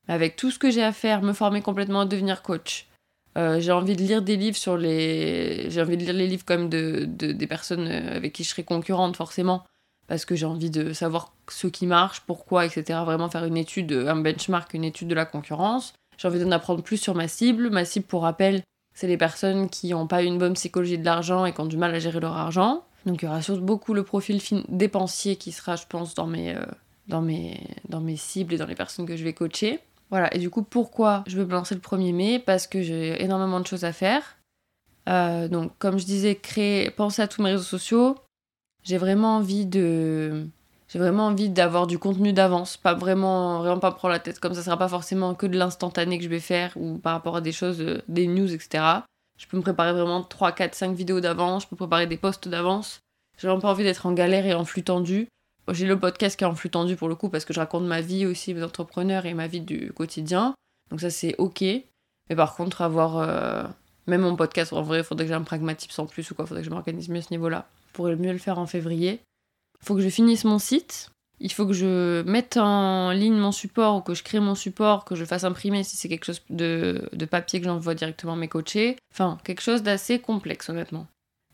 Avec 0.08 0.36
tout 0.36 0.52
ce 0.52 0.60
que 0.60 0.70
j'ai 0.70 0.84
à 0.84 0.92
faire, 0.92 1.22
me 1.22 1.34
former 1.34 1.62
complètement, 1.62 2.06
devenir 2.06 2.42
coach. 2.42 2.89
Euh, 3.38 3.60
j'ai 3.60 3.72
envie 3.72 3.96
de 3.96 4.02
lire 4.02 4.22
des 4.22 4.38
livres 4.38 4.58
sur 4.58 4.78
les. 4.78 5.70
J'ai 5.70 5.82
envie 5.82 5.98
de 5.98 6.04
lire 6.04 6.14
les 6.14 6.28
livres 6.28 6.46
comme 6.46 6.70
de, 6.70 7.06
de, 7.08 7.32
des 7.32 7.48
personnes 7.48 7.88
avec 7.88 8.34
qui 8.34 8.44
je 8.44 8.50
serai 8.50 8.64
concurrente 8.64 9.16
forcément 9.16 9.64
parce 10.08 10.26
que 10.26 10.36
j'ai 10.36 10.48
envie 10.48 10.72
de 10.72 10.92
savoir 10.92 11.34
ce 11.50 11.68
qui 11.68 11.86
marche, 11.86 12.22
pourquoi, 12.22 12.66
etc. 12.66 13.00
Vraiment 13.06 13.30
faire 13.30 13.46
une 13.46 13.58
étude, 13.58 13.94
un 13.94 14.16
benchmark, 14.16 14.74
une 14.74 14.84
étude 14.84 15.08
de 15.08 15.16
la 15.16 15.26
concurrence. 15.26 15.94
J'ai 16.18 16.28
envie 16.28 16.40
d'en 16.40 16.52
apprendre 16.52 16.82
plus 16.82 16.98
sur 16.98 17.14
ma 17.14 17.28
cible. 17.28 17.70
Ma 17.70 17.86
cible, 17.86 18.06
pour 18.08 18.24
rappel, 18.24 18.64
c'est 18.94 19.08
les 19.08 19.18
personnes 19.18 19.70
qui 19.70 19.90
n'ont 19.90 20.08
pas 20.08 20.24
une 20.24 20.40
bonne 20.40 20.56
psychologie 20.56 20.98
de 20.98 21.06
l'argent 21.06 21.46
et 21.46 21.54
qui 21.54 21.62
ont 21.62 21.68
du 21.68 21.78
mal 21.78 21.94
à 21.94 22.00
gérer 22.00 22.20
leur 22.20 22.36
argent. 22.36 22.84
Donc 23.06 23.22
il 23.22 23.26
y 23.26 23.28
aura 23.30 23.42
surtout 23.42 23.62
beaucoup 23.62 23.94
le 23.94 24.04
profil 24.04 24.42
dépensier 24.68 25.36
qui 25.36 25.52
sera, 25.52 25.76
je 25.76 25.86
pense, 25.88 26.16
dans 26.16 26.28
mes, 26.28 26.56
euh, 26.56 26.66
dans, 27.08 27.22
mes, 27.22 27.62
dans 27.88 28.02
mes 28.02 28.18
cibles 28.18 28.56
et 28.56 28.58
dans 28.58 28.66
les 28.66 28.76
personnes 28.76 29.06
que 29.06 29.16
je 29.16 29.24
vais 29.24 29.34
coacher. 29.34 29.80
Voilà, 30.10 30.34
et 30.34 30.40
du 30.40 30.50
coup, 30.50 30.64
pourquoi 30.64 31.24
je 31.28 31.38
veux 31.38 31.46
me 31.46 31.52
lancer 31.52 31.76
le 31.76 31.82
1er 31.82 32.14
mai? 32.14 32.40
Parce 32.40 32.68
que 32.68 32.82
j'ai 32.82 33.24
énormément 33.24 33.60
de 33.60 33.68
choses 33.68 33.86
à 33.86 33.94
faire. 33.94 34.38
Euh, 35.08 35.48
donc, 35.48 35.72
comme 35.80 36.00
je 36.00 36.06
disais, 36.06 36.36
créer, 36.36 36.90
penser 36.92 37.22
à 37.22 37.28
tous 37.28 37.42
mes 37.42 37.52
réseaux 37.52 37.64
sociaux, 37.64 38.16
j'ai 38.84 38.98
vraiment 38.98 39.38
envie 39.38 39.66
de 39.66 40.48
j'ai 40.88 40.98
vraiment 40.98 41.28
envie 41.28 41.50
d'avoir 41.50 41.86
du 41.86 42.00
contenu 42.00 42.34
d'avance, 42.34 42.76
pas 42.76 42.96
vraiment 42.96 43.60
vraiment 43.60 43.80
pas 43.80 43.92
prendre 43.92 44.14
la 44.14 44.20
tête 44.20 44.40
comme 44.40 44.56
ça 44.56 44.64
sera 44.64 44.78
pas 44.78 44.88
forcément 44.88 45.36
que 45.36 45.46
de 45.46 45.58
l'instantané 45.58 46.18
que 46.18 46.24
je 46.24 46.30
vais 46.30 46.40
faire 46.40 46.74
ou 46.76 46.98
par 46.98 47.14
rapport 47.14 47.36
à 47.36 47.42
des 47.42 47.52
choses 47.52 47.80
euh, 47.82 48.02
des 48.08 48.26
news 48.26 48.52
etc. 48.52 48.84
Je 49.38 49.46
peux 49.48 49.58
me 49.58 49.62
préparer 49.62 49.94
vraiment 49.94 50.24
3 50.24 50.52
4 50.52 50.74
5 50.74 50.96
vidéos 50.96 51.20
d'avance, 51.20 51.64
je 51.64 51.68
peux 51.68 51.76
préparer 51.76 52.08
des 52.08 52.18
posts 52.18 52.48
d'avance. 52.48 53.02
J'ai 53.38 53.48
vraiment 53.48 53.62
pas 53.62 53.70
envie 53.70 53.84
d'être 53.84 54.06
en 54.06 54.14
galère 54.14 54.46
et 54.46 54.54
en 54.54 54.66
flux 54.66 54.84
tendu. 54.84 55.28
J'ai 55.72 55.86
le 55.86 56.00
podcast 56.00 56.38
qui 56.38 56.44
est 56.44 56.48
en 56.48 56.56
flux 56.56 56.70
tendu 56.70 56.96
pour 56.96 57.10
le 57.10 57.16
coup 57.16 57.30
parce 57.30 57.46
que 57.46 57.54
je 57.54 57.60
raconte 57.60 57.84
ma 57.84 58.02
vie 58.02 58.26
aussi 58.26 58.54
mes 58.54 58.64
entrepreneurs 58.64 59.26
et 59.26 59.34
ma 59.34 59.48
vie 59.48 59.62
du 59.62 59.92
quotidien. 59.94 60.56
Donc 60.90 61.02
ça 61.02 61.10
c'est 61.10 61.36
OK. 61.38 61.62
Mais 61.62 62.36
par 62.36 62.56
contre 62.56 62.82
avoir 62.82 63.18
euh, 63.18 63.64
même 64.08 64.22
mon 64.22 64.36
podcast 64.36 64.74
en 64.74 64.82
vrai, 64.82 65.00
il 65.00 65.04
faudrait 65.04 65.26
que 65.26 65.30
j'ai 65.30 65.36
un 65.36 65.44
pragmatisme 65.44 65.92
sans 65.92 66.06
plus 66.08 66.30
ou 66.32 66.36
quoi, 66.36 66.46
faudrait 66.46 66.64
que 66.64 66.70
je 66.70 66.74
m'organise 66.74 67.10
mieux 67.10 67.20
à 67.20 67.24
ce 67.24 67.32
niveau-là 67.32 67.68
pourrais 68.00 68.16
mieux 68.16 68.32
le 68.32 68.38
faire 68.38 68.60
en 68.60 68.66
février. 68.66 69.20
Il 69.82 69.86
faut 69.86 69.96
que 69.96 70.02
je 70.02 70.10
finisse 70.10 70.46
mon 70.46 70.60
site. 70.60 71.10
Il 71.42 71.52
faut 71.52 71.66
que 71.66 71.74
je 71.74 72.22
mette 72.24 72.58
en 72.58 73.12
ligne 73.12 73.38
mon 73.38 73.52
support 73.52 73.98
ou 73.98 74.02
que 74.02 74.14
je 74.14 74.24
crée 74.24 74.40
mon 74.40 74.56
support, 74.56 75.06
que 75.06 75.16
je 75.16 75.24
fasse 75.24 75.46
imprimer 75.46 75.84
si 75.84 75.96
c'est 75.96 76.10
quelque 76.10 76.26
chose 76.26 76.42
de, 76.50 77.10
papier 77.30 77.60
que 77.60 77.66
j'envoie 77.66 77.96
directement 77.96 78.34
à 78.34 78.36
mes 78.36 78.50
coachés. 78.50 78.98
Enfin, 79.14 79.38
quelque 79.44 79.62
chose 79.62 79.84
d'assez 79.84 80.20
complexe, 80.20 80.70
honnêtement. 80.70 81.08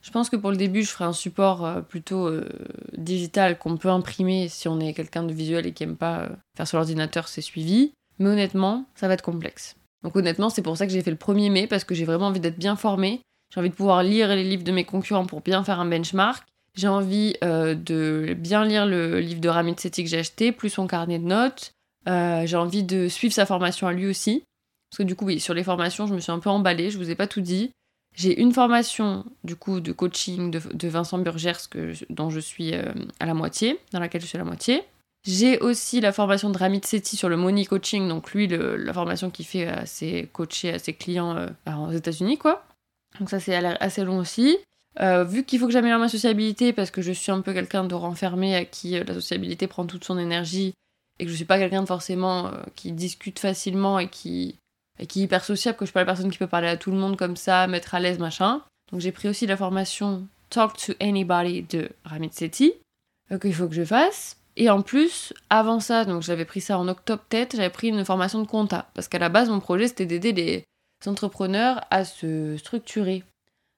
Je 0.06 0.12
pense 0.12 0.30
que 0.30 0.36
pour 0.36 0.52
le 0.52 0.57
début, 0.57 0.84
je 0.84 0.92
ferai 0.92 1.06
un 1.06 1.13
support 1.13 1.66
euh, 1.66 1.81
plutôt 1.81 2.28
euh, 2.28 2.48
digital 2.96 3.57
qu'on 3.57 3.75
peut 3.75 3.90
imprimer 3.90 4.50
si 4.50 4.68
on 4.68 4.80
est 4.80 4.94
quelqu'un 4.94 5.24
de 5.24 5.34
visuel 5.34 5.66
et 5.66 5.74
qui 5.74 5.84
aime 5.84 5.98
pas 5.98 6.19
euh, 6.19 6.30
faire 6.56 6.68
sur 6.68 6.78
l'ordinateur, 6.78 7.28
c'est 7.28 7.42
suivi. 7.42 7.92
Mais 8.19 8.30
honnêtement, 8.30 8.86
ça 8.94 9.07
va 9.07 9.16
être 9.16 9.24
complexe. 9.24 9.75
Donc 10.04 10.16
honnêtement, 10.16 10.52
c'est 10.52 10.62
pour 10.62 10.78
ça 10.78 10.86
que 10.86 10.94
j'ai 10.94 11.02
fait 11.02 11.10
le 11.10 11.18
1er 11.18 11.52
mai, 11.52 11.66
parce 11.66 11.84
que 11.84 11.96
j'ai 11.96 12.06
vraiment 12.06 12.28
envie 12.28 12.40
d'être 12.40 12.60
bien 12.60 12.75
formée 12.75 13.22
j'ai 13.54 13.60
envie 13.60 13.69
de 13.69 13.75
pouvoir 13.75 14.04
lire 14.04 14.28
les 14.30 14.44
livres 14.44 14.63
de 14.63 14.72
mes 14.72 14.84
concurrents 14.84 15.28
pour 15.28 15.42
bien 15.42 15.63
faire 15.63 15.80
un 15.80 15.86
benchmark. 15.86 16.46
J'ai 16.74 16.88
envie 16.88 17.36
de 17.42 18.36
bien 18.38 18.66
lire 18.66 18.86
le 18.86 19.19
livre 19.19 19.40
de 19.40 19.48
Ramit 19.48 19.75
Sethi 19.78 20.04
que 20.04 20.10
j'ai 20.10 20.18
acheté, 20.18 20.52
plus 20.52 20.72
son 20.72 20.88
carnet 20.88 21.19
de 21.19 21.25
notes. 21.25 21.72
J'ai 22.06 22.57
envie 22.57 22.84
de 22.84 23.07
suivre 23.07 23.34
sa 23.34 23.46
formation 23.46 23.88
à 23.88 23.94
lui 23.94 24.07
aussi. 24.07 24.44
Parce 24.90 24.98
que 24.98 25.04
du 25.04 25.16
coup, 25.16 25.25
oui, 25.25 25.40
sur 25.40 25.54
les 25.54 25.63
formations, 25.63 26.06
je 26.07 26.16
me 26.16 26.19
suis 26.19 26.31
un 26.31 26.40
peu 26.40 26.50
emballée, 26.50 26.90
je 26.90 26.98
vous 26.98 27.12
ai 27.12 27.16
pas 27.16 27.28
tout 27.28 27.40
dit. 27.40 27.72
J'ai 28.15 28.39
une 28.39 28.53
formation, 28.53 29.25
du 29.44 29.56
coup, 29.56 29.79
de 29.79 29.91
coaching 29.91 30.51
de, 30.51 30.88
Vincent 30.88 31.17
Burgers 31.17 31.67
dont 32.09 32.29
je 32.29 32.39
suis 32.39 32.73
euh, 32.73 32.94
à 33.19 33.25
la 33.25 33.33
moitié, 33.33 33.79
dans 33.91 34.00
laquelle 34.00 34.21
je 34.21 34.27
suis 34.27 34.38
à 34.38 34.39
la 34.39 34.45
moitié. 34.45 34.83
J'ai 35.25 35.59
aussi 35.59 36.01
la 36.01 36.12
formation 36.12 36.50
de 36.50 36.57
Ramit 36.57 36.81
Sethi 36.85 37.17
sur 37.17 37.29
le 37.29 37.35
money 37.35 37.65
coaching, 37.65 38.07
donc 38.07 38.31
lui, 38.31 38.47
la 38.47 38.94
formation 38.94 39.31
qu'il 39.31 39.45
fait 39.45 39.67
à 39.67 39.85
ses 39.85 40.29
coachés, 40.31 40.73
à 40.73 40.79
ses 40.79 40.94
clients 40.94 41.47
aux 41.67 41.91
États-Unis, 41.91 42.38
quoi. 42.38 42.63
Donc 43.19 43.29
ça 43.29 43.39
c'est 43.39 43.56
assez 43.56 44.03
long 44.03 44.19
aussi. 44.19 44.57
Euh, 45.01 45.23
vu 45.25 45.44
qu'il 45.44 45.59
faut 45.59 45.68
que 45.68 45.73
j'améliore 45.73 46.00
ma 46.00 46.07
sociabilité 46.07 46.71
parce 46.71 46.89
que 46.89 47.01
je 47.01 47.11
suis 47.11 47.31
un 47.31 47.41
peu 47.41 47.53
quelqu'un 47.53 47.83
de 47.83 47.95
renfermé 47.95 48.56
à 48.56 48.63
qui 48.63 48.97
euh, 48.97 49.03
la 49.06 49.13
sociabilité 49.13 49.68
prend 49.68 49.85
toute 49.85 50.06
son 50.06 50.18
énergie 50.18 50.73
et 51.19 51.25
que 51.25 51.31
je 51.31 51.35
suis 51.35 51.45
pas 51.45 51.57
quelqu'un 51.57 51.81
de 51.81 51.88
forcément 51.88 52.47
euh, 52.47 52.51
qui 52.75 52.94
discute 52.94 53.39
facilement 53.39 54.00
et 54.00 54.07
qui, 54.07 54.56
et 55.00 55.07
qui 55.07 55.21
est 55.21 55.24
hyper 55.24 55.44
sociable, 55.44 55.77
que 55.77 55.86
je 55.86 55.88
suis 55.88 55.94
pas 55.94 56.01
la 56.01 56.06
personne 56.06 56.31
qui 56.31 56.38
peut 56.38 56.47
parler 56.47 56.68
à 56.68 56.77
tout 56.77 56.92
le 56.92 56.97
monde 56.97 57.18
comme 57.18 57.36
ça, 57.36 57.68
mettre 57.68 57.95
à 57.95 58.00
l'aise, 58.00 58.19
machin. 58.19 58.62
Donc 58.92 59.01
j'ai 59.01 59.12
pris 59.12 59.27
aussi 59.27 59.47
la 59.47 59.57
formation 59.57 60.27
Talk 60.50 60.77
to 60.77 60.94
Anybody 61.00 61.63
de 61.63 61.89
Ramit 62.06 62.31
Sethi, 62.31 62.74
qu'il 63.42 63.53
faut 63.53 63.68
que 63.68 63.75
je 63.75 63.83
fasse. 63.83 64.38
Et 64.57 64.69
en 64.69 64.81
plus, 64.81 65.33
avant 65.50 65.80
ça, 65.80 66.06
donc 66.06 66.21
j'avais 66.21 66.45
pris 66.45 66.62
ça 66.62 66.80
en 66.80 66.88
octobre 66.88 67.24
tête, 67.27 67.56
j'avais 67.56 67.69
pris 67.69 67.89
une 67.89 68.06
formation 68.06 68.42
de 68.42 68.47
compta. 68.47 68.88
Parce 68.94 69.07
qu'à 69.07 69.19
la 69.19 69.30
base, 69.30 69.50
mon 69.50 69.59
projet 69.59 69.88
c'était 69.88 70.06
d'aider 70.06 70.31
les, 70.31 70.63
entrepreneurs 71.07 71.81
à 71.92 72.03
se 72.03 72.57
structurer. 72.57 73.24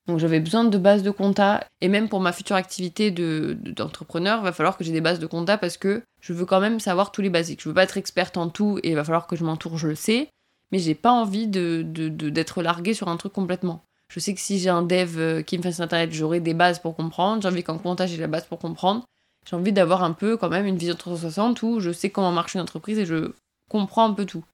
Donc 0.08 0.20
j'avais 0.20 0.40
besoin 0.40 0.64
de 0.64 0.78
bases 0.78 1.04
de 1.04 1.12
compta 1.12 1.66
et 1.82 1.90
même 1.90 2.08
pour 2.08 2.22
ma 2.22 2.32
future 2.32 2.56
activité 2.56 3.12
d'entrepreneur, 3.12 4.40
il 4.40 4.44
va 4.44 4.54
falloir 4.54 4.78
que 4.78 4.86
j'ai 4.86 4.94
des 4.94 5.02
bases 5.02 5.20
de 5.20 5.26
compta 5.26 5.58
parce 5.58 5.76
que 5.76 6.04
je 6.22 6.32
veux 6.32 6.46
quand 6.46 6.62
même 6.62 6.80
savoir 6.80 7.12
tous 7.12 7.22
les 7.22 7.30
basiques. 7.30 7.62
Je 7.62 7.68
veux 7.68 7.76
pas 7.76 7.84
être 7.84 7.98
experte 7.98 8.38
en 8.38 8.48
tout 8.48 8.80
et 8.84 8.92
il 8.92 8.96
va 8.96 9.04
falloir 9.04 9.28
que 9.28 9.36
je 9.36 9.44
m'entoure, 9.44 9.78
je 9.78 9.90
le 9.90 9.96
sais, 9.96 10.30
mais 10.72 10.80
j'ai 10.80 10.96
pas 10.96 11.12
envie 11.12 11.48
de, 11.48 11.82
d'être 11.82 12.62
larguée 12.62 12.94
sur 12.94 13.08
un 13.08 13.18
truc 13.18 13.34
complètement. 13.34 13.84
Je 14.10 14.20
sais 14.20 14.34
que 14.34 14.40
si 14.40 14.60
j'ai 14.60 14.70
un 14.70 14.84
dev 14.84 15.18
euh, 15.18 15.42
qui 15.42 15.58
me 15.58 15.64
fait 15.64 15.74
sur 15.74 15.84
internet, 15.84 16.14
j'aurai 16.14 16.40
des 16.40 16.54
bases 16.54 16.80
pour 16.80 16.96
comprendre. 16.96 17.42
J'ai 17.42 17.50
envie 17.50 17.64
qu'en 17.64 17.78
compta, 17.78 18.08
j'ai 18.08 18.18
la 18.18 18.28
base 18.28 18.46
pour 18.46 18.60
comprendre. 18.60 19.06
J'ai 19.50 19.56
envie 19.56 19.74
d'avoir 19.74 20.04
un 20.04 20.14
peu 20.14 20.38
quand 20.38 20.50
même 20.50 20.66
une 20.66 20.78
vision 20.78 20.96
360 20.96 21.62
où 21.64 21.80
je 21.80 21.92
sais 21.92 22.10
comment 22.10 22.32
marche 22.32 22.56
une 22.56 22.62
entreprise 22.62 23.00
et 23.00 23.06
je 23.06 23.32
comprends 23.70 24.10
un 24.10 24.14
peu 24.14 24.26
tout. 24.26 24.46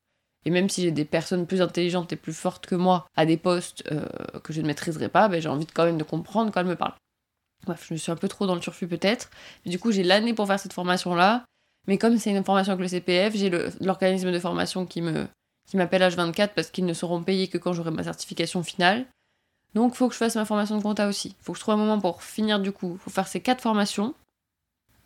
Et 0.46 0.50
même 0.50 0.70
si 0.70 0.82
j'ai 0.82 0.92
des 0.92 1.06
personnes 1.06 1.48
plus 1.48 1.62
intelligentes 1.62 2.12
et 2.14 2.16
plus 2.16 2.34
fortes 2.34 2.66
que 2.66 2.76
moi 2.76 3.06
à 3.16 3.26
des 3.26 3.38
postes 3.38 3.84
euh, 3.92 4.06
que 4.44 4.54
je 4.54 4.62
ne 4.62 4.68
maîtriserai 4.68 5.10
pas, 5.10 5.30
ben, 5.30 5.42
j'ai 5.42 5.50
envie 5.50 5.66
de, 5.66 5.72
quand 5.72 5.86
même 5.86 5.98
de 5.98 6.04
comprendre 6.04 6.52
quand 6.52 6.60
elles 6.60 6.68
me 6.68 6.76
parlent. 6.76 6.96
Bref, 7.66 7.88
je 7.90 7.96
suis 7.96 8.12
un 8.12 8.16
peu 8.16 8.28
trop 8.28 8.46
dans 8.46 8.56
le 8.56 8.62
turfu 8.62 8.88
peut-être. 8.88 9.30
Du 9.66 9.80
coup, 9.80 9.92
j'ai 9.92 10.04
l'année 10.04 10.34
pour 10.34 10.48
faire 10.48 10.60
cette 10.60 10.74
formation-là. 10.74 11.46
Mais 11.88 11.98
comme 11.98 12.18
c'est 12.18 12.32
une 12.32 12.44
formation 12.44 12.74
avec 12.74 12.84
le 12.84 12.88
CPF, 12.88 13.36
j'ai 13.36 13.50
l'organisme 13.82 14.32
de 14.32 14.40
formation 14.40 14.86
qui 14.86 15.02
me 15.02 15.28
qui 15.74 15.78
m'appelle 15.78 16.04
H24 16.04 16.50
parce 16.54 16.70
qu'ils 16.70 16.86
ne 16.86 16.94
seront 16.94 17.24
payés 17.24 17.48
que 17.48 17.58
quand 17.58 17.74
j'aurai 17.74 17.90
ma 17.90 18.04
certification 18.04 18.62
finale. 18.62 19.08
Donc, 19.74 19.96
faut 19.96 20.08
que 20.08 20.14
je 20.14 20.20
fasse 20.20 20.36
ma 20.36 20.46
formation 20.46 20.78
de 20.78 20.84
compta 20.84 21.08
aussi. 21.08 21.36
Faut 21.42 21.54
que 21.54 21.58
je 21.58 21.64
trouve 21.64 21.74
un 21.74 21.78
moment 21.78 22.00
pour 22.00 22.22
finir 22.22 22.60
du 22.60 22.72
coup. 22.72 23.00
Faut 23.04 23.10
faire 23.10 23.28
ces 23.28 23.40
quatre 23.40 23.60
formations. 23.60 24.14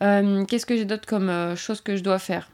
Euh, 0.04 0.44
qu'est-ce 0.44 0.66
que 0.66 0.76
j'ai 0.76 0.84
d'autre 0.84 1.08
comme 1.08 1.30
euh, 1.30 1.56
chose 1.56 1.80
que 1.80 1.96
je 1.96 2.04
dois 2.04 2.20
faire? 2.20 2.50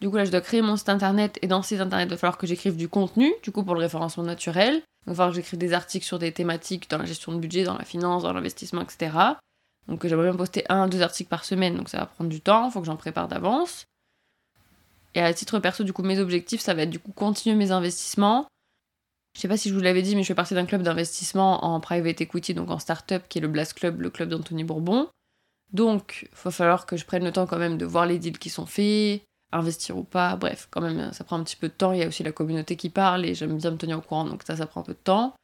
Du 0.00 0.08
coup, 0.08 0.16
là, 0.16 0.24
je 0.24 0.30
dois 0.30 0.40
créer 0.40 0.62
mon 0.62 0.78
site 0.78 0.88
internet 0.88 1.38
et 1.42 1.48
dans 1.48 1.60
ce 1.60 1.68
site 1.68 1.82
internet, 1.82 2.08
il 2.08 2.12
va 2.12 2.16
falloir 2.16 2.38
que 2.38 2.46
j'écrive 2.46 2.76
du 2.76 2.88
contenu, 2.88 3.30
du 3.42 3.52
coup, 3.52 3.62
pour 3.62 3.74
le 3.74 3.80
référencement 3.80 4.24
naturel. 4.24 4.80
Il 5.06 5.10
va 5.10 5.16
falloir 5.16 5.28
que 5.28 5.36
j'écrive 5.36 5.58
des 5.58 5.74
articles 5.74 6.06
sur 6.06 6.18
des 6.18 6.32
thématiques 6.32 6.88
dans 6.88 6.96
la 6.96 7.04
gestion 7.04 7.32
de 7.32 7.38
budget, 7.38 7.64
dans 7.64 7.76
la 7.76 7.84
finance, 7.84 8.22
dans 8.22 8.32
l'investissement, 8.32 8.80
etc. 8.80 9.10
Donc, 9.86 10.06
j'aimerais 10.06 10.30
bien 10.30 10.36
poster 10.36 10.64
un, 10.70 10.88
deux 10.88 11.02
articles 11.02 11.28
par 11.28 11.44
semaine, 11.44 11.76
donc 11.76 11.90
ça 11.90 11.98
va 11.98 12.06
prendre 12.06 12.30
du 12.30 12.40
temps, 12.40 12.70
faut 12.70 12.80
que 12.80 12.86
j'en 12.86 12.96
prépare 12.96 13.28
d'avance. 13.28 13.84
Et 15.18 15.20
à 15.20 15.34
titre 15.34 15.58
perso, 15.58 15.82
du 15.82 15.92
coup, 15.92 16.04
mes 16.04 16.20
objectifs, 16.20 16.60
ça 16.60 16.74
va 16.74 16.82
être 16.82 16.90
du 16.90 17.00
coup 17.00 17.10
continuer 17.10 17.56
mes 17.56 17.72
investissements. 17.72 18.46
Je 19.34 19.40
sais 19.40 19.48
pas 19.48 19.56
si 19.56 19.68
je 19.68 19.74
vous 19.74 19.80
l'avais 19.80 20.00
dit, 20.00 20.14
mais 20.14 20.22
je 20.22 20.28
fais 20.28 20.34
partie 20.36 20.54
d'un 20.54 20.64
club 20.64 20.82
d'investissement 20.82 21.64
en 21.64 21.80
private 21.80 22.20
equity, 22.20 22.54
donc 22.54 22.70
en 22.70 22.78
start-up, 22.78 23.24
qui 23.28 23.38
est 23.38 23.40
le 23.40 23.48
Blast 23.48 23.74
Club, 23.74 24.00
le 24.00 24.10
club 24.10 24.28
d'Anthony 24.28 24.62
Bourbon. 24.62 25.08
Donc, 25.72 26.28
il 26.30 26.38
va 26.44 26.52
falloir 26.52 26.86
que 26.86 26.96
je 26.96 27.04
prenne 27.04 27.24
le 27.24 27.32
temps 27.32 27.48
quand 27.48 27.58
même 27.58 27.78
de 27.78 27.84
voir 27.84 28.06
les 28.06 28.20
deals 28.20 28.38
qui 28.38 28.48
sont 28.48 28.64
faits, 28.64 29.22
investir 29.50 29.96
ou 29.96 30.04
pas. 30.04 30.36
Bref, 30.36 30.68
quand 30.70 30.80
même, 30.80 31.12
ça 31.12 31.24
prend 31.24 31.36
un 31.36 31.42
petit 31.42 31.56
peu 31.56 31.66
de 31.66 31.72
temps. 31.72 31.92
Il 31.92 31.98
y 31.98 32.04
a 32.04 32.06
aussi 32.06 32.22
la 32.22 32.30
communauté 32.30 32.76
qui 32.76 32.88
parle 32.88 33.26
et 33.26 33.34
j'aime 33.34 33.58
bien 33.58 33.72
me 33.72 33.76
tenir 33.76 33.98
au 33.98 34.02
courant, 34.02 34.24
donc 34.24 34.44
ça, 34.46 34.54
ça 34.54 34.66
prend 34.68 34.82
un 34.82 34.84
peu 34.84 34.94
de 34.94 34.98
temps. 34.98 35.34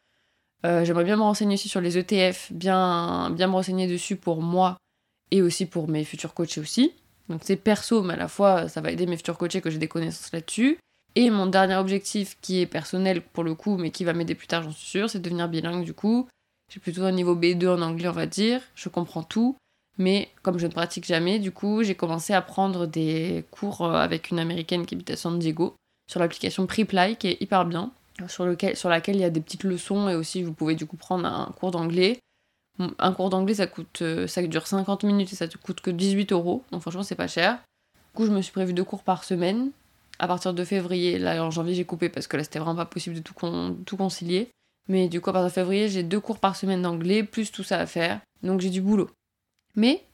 Euh, 0.65 0.85
j'aimerais 0.85 1.05
bien 1.05 1.17
me 1.17 1.23
renseigner 1.23 1.55
aussi 1.55 1.69
sur 1.69 1.81
les 1.81 1.99
ETF, 1.99 2.53
bien, 2.53 3.31
bien 3.31 3.49
me 3.49 3.55
renseigner 3.55 3.89
dessus 3.89 4.15
pour 4.15 4.41
moi 4.41 4.77
et 5.33 5.43
aussi 5.43 5.67
pour 5.67 5.89
mes 5.89 6.05
futurs 6.05 6.33
coachés 6.33 6.61
aussi. 6.61 6.93
Donc 7.29 7.41
c'est 7.45 7.57
perso, 7.57 8.03
mais 8.03 8.15
à 8.15 8.17
la 8.17 8.29
fois 8.29 8.69
ça 8.69 8.81
va 8.81 8.91
aider 8.91 9.07
mes 9.07 9.17
futurs 9.17 9.39
coachés 9.39 9.61
que 9.61 9.71
j'ai 9.71 9.79
des 9.79 9.89
connaissances 9.89 10.33
là-dessus. 10.33 10.79
Et 11.17 11.31
mon 11.31 11.47
dernier 11.47 11.77
objectif 11.77 12.37
qui 12.41 12.61
est 12.61 12.67
personnel 12.67 13.23
pour 13.23 13.45
le 13.45 13.55
coup, 13.55 13.77
mais 13.77 13.91
qui 13.91 14.05
va 14.05 14.13
m'aider 14.13 14.35
plus 14.35 14.49
tard, 14.49 14.63
j'en 14.63 14.73
suis 14.73 14.87
sûre, 14.87 15.11
c'est 15.11 15.19
de 15.19 15.25
devenir 15.25 15.49
bilingue 15.49 15.85
du 15.85 15.95
coup. 15.95 16.29
J'ai 16.73 16.81
plutôt 16.81 17.03
un 17.03 17.13
niveau 17.13 17.37
B2 17.37 17.69
en 17.69 17.83
anglais, 17.83 18.09
on 18.09 18.13
va 18.13 18.27
dire. 18.27 18.61
Je 18.75 18.89
comprends 18.89 19.23
tout. 19.23 19.57
Mais 19.97 20.29
comme 20.43 20.59
je 20.59 20.67
ne 20.67 20.73
pratique 20.73 21.05
jamais, 21.05 21.39
du 21.39 21.53
coup, 21.53 21.85
j'ai 21.85 21.95
commencé 21.95 22.33
à 22.33 22.43
prendre 22.43 22.87
des 22.87 23.45
cours 23.51 23.83
euh, 23.83 23.95
avec 23.95 24.31
une 24.31 24.41
américaine 24.41 24.87
qui 24.87 24.95
habite 24.95 25.11
à 25.11 25.17
San 25.17 25.39
Diego 25.39 25.77
sur 26.11 26.21
l'application 26.21 26.67
Preply 26.67 27.17
qui 27.17 27.29
est 27.29 27.41
hyper 27.41 27.65
bien, 27.65 27.93
sur, 28.27 28.45
lequel, 28.45 28.77
sur 28.77 28.89
laquelle 28.89 29.17
il 29.17 29.21
y 29.21 29.25
a 29.25 29.31
des 29.31 29.41
petites 29.41 29.65
leçons 29.65 30.09
et 30.09 30.17
aussi 30.17 30.43
vous 30.43 30.53
pouvez 30.53 30.75
du 30.75 30.87
coup 30.87 30.97
prendre 30.97 31.27
un 31.27 31.53
cours 31.59 31.71
d'anglais. 31.71 32.19
Un 32.79 33.13
cours 33.13 33.31
d'anglais 33.31 33.55
ça 33.55 33.69
coûte 33.69 34.03
euh, 34.03 34.27
ça 34.27 34.43
dure 34.43 34.67
50 34.67 35.05
minutes 35.05 35.33
et 35.33 35.37
ça 35.37 35.47
te 35.47 35.57
coûte 35.57 35.81
que 35.81 35.91
18 35.91 36.33
euros, 36.33 36.65
donc 36.73 36.83
franchement 36.83 37.05
c'est 37.05 37.15
pas 37.15 37.29
cher. 37.29 37.59
Du 37.95 38.17
coup, 38.17 38.27
je 38.27 38.33
me 38.33 38.43
suis 38.43 38.53
prévu 38.53 38.73
deux 38.73 38.85
cours 38.85 39.03
par 39.03 39.25
semaine. 39.25 39.71
À 40.19 40.29
partir 40.29 40.55
de 40.55 40.65
février, 40.65 41.19
là 41.19 41.45
en 41.45 41.51
janvier 41.51 41.75
j'ai 41.75 41.85
coupé 41.85 42.09
parce 42.09 42.27
que 42.27 42.37
là 42.37 42.45
c'était 42.45 42.59
vraiment 42.59 42.77
pas 42.77 42.87
possible 42.87 43.17
de 43.17 43.21
tout, 43.21 43.35
tout 43.85 43.97
concilier. 43.97 44.49
Mais 44.89 45.09
du 45.09 45.21
coup, 45.21 45.31
à 45.31 45.33
partir 45.33 45.49
de 45.49 45.55
février, 45.55 45.89
j'ai 45.89 46.03
deux 46.03 46.21
cours 46.21 46.39
par 46.39 46.57
semaine 46.57 46.83
d'anglais, 46.83 47.23
plus 47.25 47.51
tout 47.51 47.63
ça 47.63 47.79
à 47.79 47.87
faire. 47.87 48.21
Donc 48.43 48.61
j'ai 48.61 48.71
du 48.71 48.81
boulot. 48.81 49.11
Mais 49.77 50.05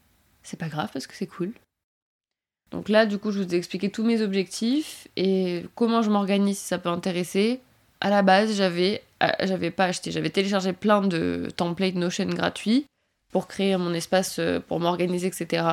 c'est 0.43 0.59
pas 0.59 0.69
grave 0.69 0.91
parce 0.93 1.07
que 1.07 1.15
c'est 1.15 1.27
cool. 1.27 1.53
Donc 2.71 2.89
là, 2.89 3.05
du 3.05 3.19
coup, 3.19 3.33
je 3.33 3.43
vous 3.43 3.55
ai 3.55 3.59
expliqué 3.59 3.91
tous 3.91 4.05
mes 4.05 4.23
objectifs 4.23 5.09
et 5.17 5.65
comment 5.75 6.03
je 6.03 6.11
m'organise 6.11 6.59
si 6.59 6.67
ça 6.67 6.79
peut 6.79 6.89
intéresser. 6.89 7.61
À 8.01 8.11
la 8.11 8.23
base, 8.23 8.55
j'avais, 8.55 9.03
j'avais 9.41 9.71
pas 9.71 9.87
acheté, 9.87 10.11
j'avais 10.11 10.31
téléchargé 10.31 10.73
plein 10.73 11.03
de 11.03 11.49
templates 11.57 11.95
Notion 11.95 12.27
gratuits 12.27 12.87
pour 13.33 13.47
créer 13.47 13.77
mon 13.77 13.95
espace, 13.95 14.39
euh, 14.39 14.61
pour 14.61 14.81
m'organiser, 14.81 15.29
etc. 15.29 15.65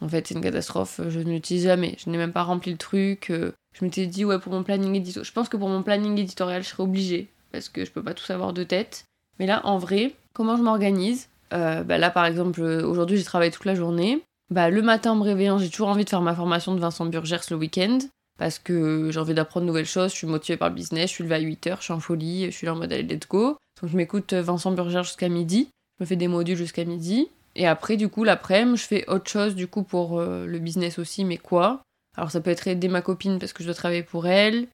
En 0.00 0.08
fait, 0.08 0.26
c'est 0.26 0.34
une 0.34 0.40
catastrophe, 0.40 1.00
je 1.08 1.18
ne 1.20 1.32
l'utilise 1.32 1.64
jamais. 1.64 1.96
Je 1.98 2.10
n'ai 2.10 2.18
même 2.18 2.32
pas 2.32 2.42
rempli 2.42 2.72
le 2.72 2.78
truc. 2.78 3.30
Euh, 3.30 3.52
je 3.72 3.84
m'étais 3.84 4.06
dit, 4.06 4.24
ouais, 4.24 4.38
pour 4.38 4.52
mon 4.52 4.62
planning 4.62 4.94
éditorial, 4.94 5.26
je 5.26 5.32
pense 5.32 5.48
que 5.48 5.56
pour 5.56 5.68
mon 5.68 5.82
planning 5.82 6.18
éditorial, 6.18 6.62
je 6.62 6.68
serais 6.68 6.82
obligée 6.82 7.28
parce 7.52 7.68
que 7.68 7.84
je 7.84 7.90
peux 7.90 8.02
pas 8.02 8.14
tout 8.14 8.24
savoir 8.24 8.52
de 8.52 8.64
tête. 8.64 9.04
Mais 9.38 9.46
là, 9.46 9.60
en 9.64 9.78
vrai, 9.78 10.14
comment 10.32 10.56
je 10.56 10.62
m'organise? 10.62 11.28
Euh, 11.52 11.84
bah 11.84 11.98
Là, 11.98 12.10
par 12.10 12.26
exemple, 12.26 12.60
aujourd'hui, 12.62 13.16
j'ai 13.16 13.24
travaillé 13.24 13.50
toute 13.50 13.64
la 13.64 13.74
journée. 13.74 14.22
Bah, 14.50 14.70
le 14.70 14.82
matin, 14.82 15.12
en 15.12 15.16
me 15.16 15.22
réveillant, 15.22 15.58
j'ai 15.58 15.70
toujours 15.70 15.88
envie 15.88 16.04
de 16.04 16.10
faire 16.10 16.20
ma 16.20 16.34
formation 16.34 16.74
de 16.74 16.80
Vincent 16.80 17.06
Burgers 17.06 17.38
le 17.50 17.56
week-end. 17.56 17.98
Parce 18.38 18.58
que 18.58 19.10
j'ai 19.12 19.20
envie 19.20 19.34
d'apprendre 19.34 19.64
de 19.64 19.68
nouvelles 19.68 19.86
choses, 19.86 20.10
je 20.10 20.16
suis 20.16 20.26
motivée 20.26 20.56
par 20.56 20.68
le 20.68 20.74
business, 20.74 21.10
je 21.10 21.14
suis 21.14 21.24
levée 21.24 21.36
à 21.36 21.40
8h, 21.40 21.76
je 21.78 21.84
suis 21.84 21.92
en 21.92 22.00
folie, 22.00 22.46
je 22.46 22.50
suis 22.50 22.66
là 22.66 22.74
en 22.74 22.76
mode 22.76 22.92
allez, 22.92 23.02
let's 23.02 23.28
go. 23.28 23.56
Donc 23.80 23.90
je 23.90 23.96
m'écoute 23.96 24.32
Vincent 24.32 24.72
Burgers 24.72 25.04
jusqu'à 25.04 25.28
midi, 25.28 25.68
je 25.98 26.04
me 26.04 26.06
fais 26.06 26.16
des 26.16 26.28
modules 26.28 26.56
jusqu'à 26.56 26.84
midi. 26.84 27.28
Et 27.56 27.68
après, 27.68 27.96
du 27.96 28.08
coup, 28.08 28.24
l'après-midi, 28.24 28.78
je 28.78 28.86
fais 28.86 29.08
autre 29.08 29.30
chose, 29.30 29.54
du 29.54 29.68
coup, 29.68 29.84
pour 29.84 30.18
euh, 30.18 30.44
le 30.44 30.58
business 30.58 30.98
aussi, 30.98 31.24
mais 31.24 31.36
quoi 31.36 31.82
Alors 32.16 32.32
ça 32.32 32.40
peut 32.40 32.50
être 32.50 32.66
aider 32.66 32.88
ma 32.88 33.00
copine 33.00 33.38
parce 33.38 33.52
que 33.52 33.62
je 33.62 33.68
dois 33.68 33.76
travailler 33.76 34.02
pour 34.02 34.26
elle, 34.26 34.66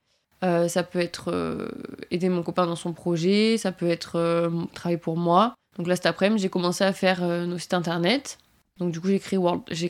euh, 0.43 0.69
ça 0.69 0.83
peut 0.83 1.01
être 1.01 1.31
euh, 1.31 1.69
aider 2.11 2.29
mon 2.29 2.43
copain 2.43 2.67
dans 2.67 2.77
son 2.77 2.93
projet, 2.93 3.59
ça 3.59 3.73
peut 3.73 3.89
être 3.89 4.17
euh, 4.17 4.51
travailler 4.75 4.99
pour 4.99 5.17
moi. 5.17 5.55
Donc 5.77 5.87
là, 5.87 5.97
cet 5.97 6.07
après-midi, 6.07 6.43
j'ai 6.43 6.49
commencé 6.49 6.83
à 6.83 6.93
faire 6.93 7.23
nos 7.23 7.59
sites 7.59 7.75
internet. 7.75 8.39
Donc 8.81 8.93
du 8.93 9.01
coup, 9.01 9.09
j'ai 9.09 9.19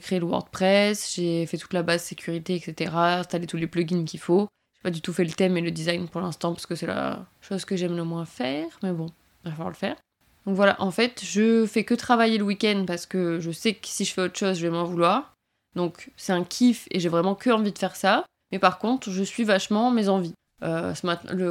créé, 0.01 0.19
le 0.19 0.27
WordPress, 0.27 1.15
j'ai 1.15 1.47
fait 1.47 1.57
toute 1.57 1.73
la 1.73 1.85
base 1.85 2.03
sécurité, 2.03 2.57
etc. 2.57 2.91
Installé 2.93 3.47
tous 3.47 3.57
les 3.57 3.69
plugins 3.69 4.05
qu'il 4.05 4.19
faut. 4.19 4.49
J'ai 4.75 4.83
pas 4.83 4.91
du 4.91 5.01
tout 5.01 5.13
fait 5.13 5.25
le 5.25 5.31
thème 5.31 5.57
et 5.57 5.61
le 5.61 5.71
design 5.71 6.09
pour 6.09 6.21
l'instant 6.21 6.53
parce 6.53 6.67
que 6.67 6.75
c'est 6.75 6.89
la 6.89 7.25
chose 7.41 7.65
que 7.65 7.77
j'aime 7.77 7.97
le 7.97 8.03
moins 8.03 8.25
faire. 8.25 8.67
Mais 8.83 8.93
bon, 8.93 9.07
il 9.45 9.51
va 9.51 9.53
falloir 9.53 9.69
le 9.71 9.77
faire. 9.77 9.97
Donc 10.45 10.57
voilà, 10.57 10.75
en 10.83 10.91
fait, 10.91 11.23
je 11.25 11.67
fais 11.67 11.85
que 11.85 11.95
travailler 11.95 12.37
le 12.37 12.45
week-end 12.45 12.85
parce 12.85 13.07
que 13.07 13.39
je 13.39 13.53
sais 13.53 13.75
que 13.75 13.87
si 13.87 14.05
je 14.05 14.13
fais 14.13 14.23
autre 14.23 14.37
chose, 14.37 14.59
je 14.59 14.67
vais 14.67 14.73
m'en 14.73 14.85
vouloir. 14.85 15.35
Donc 15.77 16.11
c'est 16.17 16.33
un 16.33 16.43
kiff 16.43 16.89
et 16.91 16.99
j'ai 16.99 17.09
vraiment 17.09 17.37
que 17.37 17.51
envie 17.51 17.73
de 17.73 17.79
faire 17.79 17.95
ça. 17.95 18.25
Mais 18.51 18.59
par 18.59 18.81
contre, 18.81 19.11
je 19.11 19.23
suis 19.23 19.45
vachement 19.45 19.93
mes 19.93 20.09
envies. 20.09 20.35
Euh, 20.65 20.93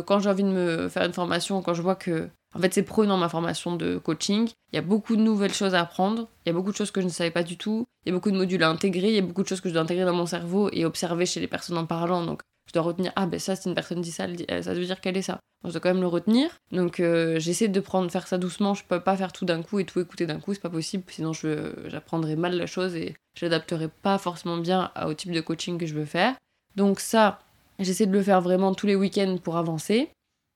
quand 0.06 0.20
j'ai 0.20 0.30
envie 0.30 0.44
de 0.44 0.50
me 0.50 0.90
faire 0.90 1.06
une 1.06 1.14
formation, 1.14 1.62
quand 1.62 1.74
je 1.74 1.82
vois 1.82 1.96
que 1.96 2.30
en 2.56 2.60
fait 2.60 2.74
c'est 2.74 2.84
prenant 2.84 3.18
ma 3.18 3.30
formation 3.30 3.76
de 3.76 3.98
coaching, 3.98 4.50
il 4.72 4.76
y 4.76 4.80
a 4.80 4.82
beaucoup 4.82 5.16
de 5.16 5.22
nouvelles 5.22 5.54
choses 5.54 5.76
à 5.76 5.82
apprendre, 5.82 6.28
il 6.46 6.50
y 6.50 6.52
a 6.52 6.54
beaucoup 6.54 6.72
de 6.72 6.78
choses 6.78 6.92
que 6.92 7.02
je 7.02 7.06
ne 7.06 7.12
savais 7.12 7.32
pas 7.32 7.44
du 7.44 7.58
tout, 7.58 7.86
il 8.06 8.10
y 8.10 8.12
a 8.12 8.16
beaucoup 8.16 8.32
de 8.32 8.38
modules 8.38 8.64
à 8.64 8.70
intégrer, 8.70 9.10
il 9.10 9.16
y 9.16 9.20
a 9.20 9.22
beaucoup 9.22 9.44
de 9.44 9.48
choses 9.48 9.62
que 9.62 9.70
je 9.70 9.74
dois 9.74 9.84
intégrer 9.84 10.06
dans 10.06 10.14
mon 10.14 10.26
cerveau 10.26 10.70
et 10.72 10.86
observer 10.86 11.26
chez 11.26 11.40
les 11.40 11.48
personnes 11.48 11.78
en 11.78 11.86
parlant. 11.86 12.26
Donc 12.26 12.42
je 12.68 12.74
dois 12.74 12.84
retenir 12.84 13.12
ah 13.16 13.26
ben 13.26 13.40
ça 13.40 13.56
c'est 13.56 13.70
une 13.70 13.76
personne 13.76 14.02
dit 14.02 14.12
ça, 14.12 14.28
ça 14.62 14.74
veut 14.74 14.86
dire 14.86 15.02
qu'elle 15.02 15.18
est 15.18 15.24
ça. 15.24 15.40
je 15.66 15.72
dois 15.72 15.80
quand 15.80 15.90
même 15.90 16.02
le 16.02 16.08
retenir. 16.08 16.50
Donc 16.72 17.00
euh, 17.00 17.40
j'essaie 17.40 17.68
de 17.68 17.80
prendre 17.80 18.10
faire 18.12 18.28
ça 18.28 18.38
doucement, 18.38 18.74
je 18.74 18.84
peux 18.84 19.00
pas 19.00 19.18
faire 19.18 19.32
tout 19.32 19.46
d'un 19.46 19.62
coup 19.62 19.80
et 19.80 19.86
tout 19.86 20.00
écouter 20.00 20.26
d'un 20.26 20.40
coup, 20.40 20.54
c'est 20.54 20.62
pas 20.62 20.70
possible, 20.70 21.04
sinon 21.08 21.34
j'apprendrai 21.34 22.36
mal 22.36 22.58
la 22.58 22.66
chose 22.66 22.96
et 22.96 23.16
je 23.38 23.46
l'adapterai 23.46 23.90
pas 24.02 24.18
forcément 24.18 24.58
bien 24.58 24.92
au 25.06 25.14
type 25.14 25.32
de 25.32 25.42
coaching 25.42 25.78
que 25.78 25.86
je 25.86 25.94
veux 25.94 26.06
faire. 26.06 26.36
Donc 26.76 27.00
ça, 27.00 27.40
J'essaie 27.80 28.06
de 28.06 28.12
le 28.12 28.22
faire 28.22 28.42
vraiment 28.42 28.76
tous 28.76 28.88
les 28.88 28.96
week-ends 28.96 29.38
pour 29.42 29.56
avancer. 29.56 30.10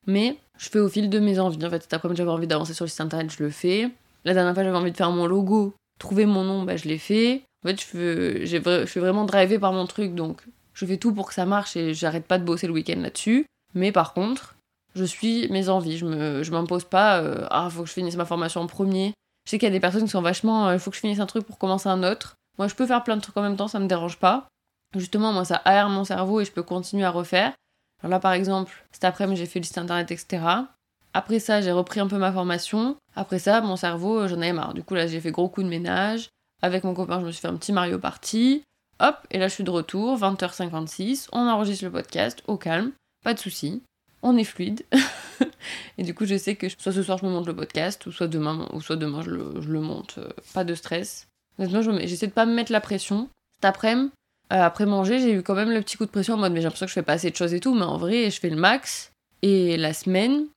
Mais 0.07 0.38
je 0.57 0.69
fais 0.69 0.79
au 0.79 0.89
fil 0.89 1.10
de 1.10 1.19
mes 1.19 1.39
envies. 1.39 1.65
En 1.65 1.69
fait, 1.69 1.83
cet 1.83 1.93
après-midi, 1.93 2.17
j'avais 2.17 2.31
envie 2.31 2.48
d'avancer 2.48 2.74
sur 2.74 2.86
le 2.86 2.89
site 2.89 3.01
internet, 3.01 3.31
je 3.31 3.43
le 3.43 3.50
fais. 3.50 3.89
La 4.25 4.33
dernière 4.33 4.53
fois, 4.53 4.63
j'avais 4.63 4.77
envie 4.77 4.91
de 4.91 4.98
faire 4.98 5.12
mon 5.12 5.25
logo, 5.25 5.74
trouver 6.00 6.25
mon 6.25 6.43
nom, 6.43 6.63
bah, 6.63 6.77
je 6.77 6.88
l'ai 6.88 6.98
fait. 6.98 7.43
En 7.65 7.69
fait, 7.69 7.81
je, 7.81 8.45
je 8.45 8.86
suis 8.86 9.00
vraiment 9.00 9.25
drivé 9.25 9.60
par 9.60 9.74
mon 9.74 9.86
truc, 9.86 10.15
donc 10.15 10.41
je 10.74 10.86
fais 10.86 10.98
tout 10.98 11.13
pour 11.13 11.27
que 11.27 11.33
ça 11.33 11.45
marche 11.45 11.75
et 11.77 11.93
j'arrête 11.93 12.25
pas 12.25 12.38
de 12.38 12.43
bosser 12.43 12.67
le 12.67 12.74
week-end 12.74 13.00
là-dessus. 13.00 13.45
Mais 13.74 13.91
par 13.91 14.13
contre, 14.13 14.55
je 14.95 15.03
suis 15.03 15.48
mes 15.50 15.69
envies. 15.69 15.98
Je 15.98 16.05
me, 16.05 16.43
je 16.43 16.51
m'impose 16.51 16.83
pas, 16.83 17.19
euh, 17.22 17.48
ah, 17.50 17.69
faut 17.69 17.83
que 17.83 17.89
je 17.89 17.93
finisse 17.93 18.15
ma 18.15 18.25
formation 18.25 18.62
en 18.62 18.67
premier. 18.67 19.13
Je 19.45 19.51
sais 19.51 19.57
qu'il 19.57 19.67
y 19.67 19.72
a 19.72 19.74
des 19.74 19.79
personnes 19.79 20.03
qui 20.03 20.10
sont 20.10 20.22
vachement, 20.22 20.69
il 20.69 20.75
euh, 20.75 20.79
faut 20.79 20.91
que 20.91 20.95
je 20.95 21.01
finisse 21.01 21.19
un 21.19 21.25
truc 21.25 21.45
pour 21.45 21.57
commencer 21.57 21.89
un 21.89 22.03
autre. 22.03 22.36
Moi, 22.57 22.67
je 22.67 22.75
peux 22.75 22.86
faire 22.86 23.03
plein 23.03 23.17
de 23.17 23.22
trucs 23.22 23.36
en 23.36 23.41
même 23.41 23.57
temps, 23.57 23.67
ça 23.67 23.79
me 23.79 23.88
dérange 23.88 24.17
pas 24.17 24.48
justement, 25.00 25.33
moi, 25.33 25.45
ça 25.45 25.55
aère 25.65 25.89
mon 25.89 26.03
cerveau 26.03 26.41
et 26.41 26.45
je 26.45 26.51
peux 26.51 26.63
continuer 26.63 27.05
à 27.05 27.12
refaire. 27.12 27.53
Alors 28.03 28.12
là, 28.12 28.19
par 28.19 28.33
exemple, 28.33 28.86
cet 28.91 29.05
après-midi, 29.05 29.39
j'ai 29.39 29.45
fait 29.45 29.60
le 29.60 29.65
site 29.65 29.77
internet, 29.77 30.12
etc. 30.12 30.43
Après 31.13 31.39
ça, 31.39 31.62
j'ai 31.62 31.72
repris 31.72 32.01
un 32.01 32.07
peu 32.07 32.17
ma 32.17 32.33
formation. 32.33 32.98
Après 33.15 33.39
ça, 33.39 33.62
mon 33.62 33.77
cerveau, 33.77 34.19
euh, 34.19 34.27
j'en 34.27 34.41
avais 34.41 34.51
marre. 34.51 34.74
Du 34.74 34.83
coup, 34.83 34.93
là, 34.93 35.07
j'ai 35.07 35.22
fait 35.22 35.31
gros 35.31 35.48
coup 35.48 35.63
de 35.63 35.69
ménage. 35.69 36.29
Avec 36.62 36.83
mon 36.83 36.93
copain, 36.93 37.22
je 37.22 37.25
me 37.25 37.31
suis 37.31 37.41
fait 37.41 37.48
un 37.48 37.55
petit 37.55 37.72
Mario 37.72 38.00
Party. 38.00 38.63
Hop, 39.00 39.15
et 39.31 39.38
là, 39.38 39.48
je 39.48 39.53
suis 39.53 39.63
de 39.63 39.69
retour, 39.69 40.17
20h56. 40.17 41.27
On 41.31 41.48
enregistre 41.48 41.86
le 41.86 41.91
podcast 41.91 42.43
au 42.48 42.57
calme, 42.57 42.91
pas 43.24 43.33
de 43.33 43.39
soucis. 43.39 43.81
On 44.22 44.38
est 44.38 44.43
fluide. 44.43 44.86
et 45.98 46.03
du 46.03 46.13
coup, 46.13 46.25
je 46.25 46.38
sais 46.38 46.55
que 46.55 46.67
soit 46.69 46.91
ce 46.91 47.03
soir, 47.03 47.17
je 47.17 47.25
me 47.25 47.31
monte 47.31 47.48
le 47.48 47.55
podcast, 47.55 48.05
ou 48.05 48.12
soit 48.12 48.27
demain, 48.27 48.67
ou 48.74 48.81
soit 48.81 48.95
demain 48.95 49.22
je, 49.22 49.29
le, 49.29 49.81
monte. 49.81 50.15
Euh, 50.17 50.29
pas 50.53 50.63
de 50.63 50.75
stress. 50.75 51.27
Honnêtement, 51.60 51.81
j'essaie 52.00 52.27
de 52.27 52.31
pas 52.31 52.45
me 52.45 52.53
mettre 52.53 52.72
la 52.72 52.81
pression. 52.81 53.29
Cet 53.55 53.65
après-midi, 53.65 54.12
après 54.50 54.85
manger, 54.85 55.19
j'ai 55.19 55.33
eu 55.33 55.43
quand 55.43 55.55
même 55.55 55.71
le 55.71 55.81
petit 55.81 55.97
coup 55.97 56.05
de 56.05 56.12
pression 56.12 56.35
en 56.35 56.38
mode 56.38 56.53
mais 56.53 56.59
j'ai 56.59 56.65
l'impression 56.65 56.85
que 56.85 56.91
je 56.91 56.93
fais 56.93 57.03
pas 57.03 57.13
assez 57.13 57.31
de 57.31 57.35
choses 57.35 57.53
et 57.53 57.59
tout, 57.59 57.73
mais 57.73 57.85
en 57.85 57.97
vrai, 57.97 58.29
je 58.29 58.39
fais 58.39 58.50
le 58.50 58.55
max. 58.55 59.12
Et 59.41 59.77
la 59.77 59.93
semaine, 59.93 60.47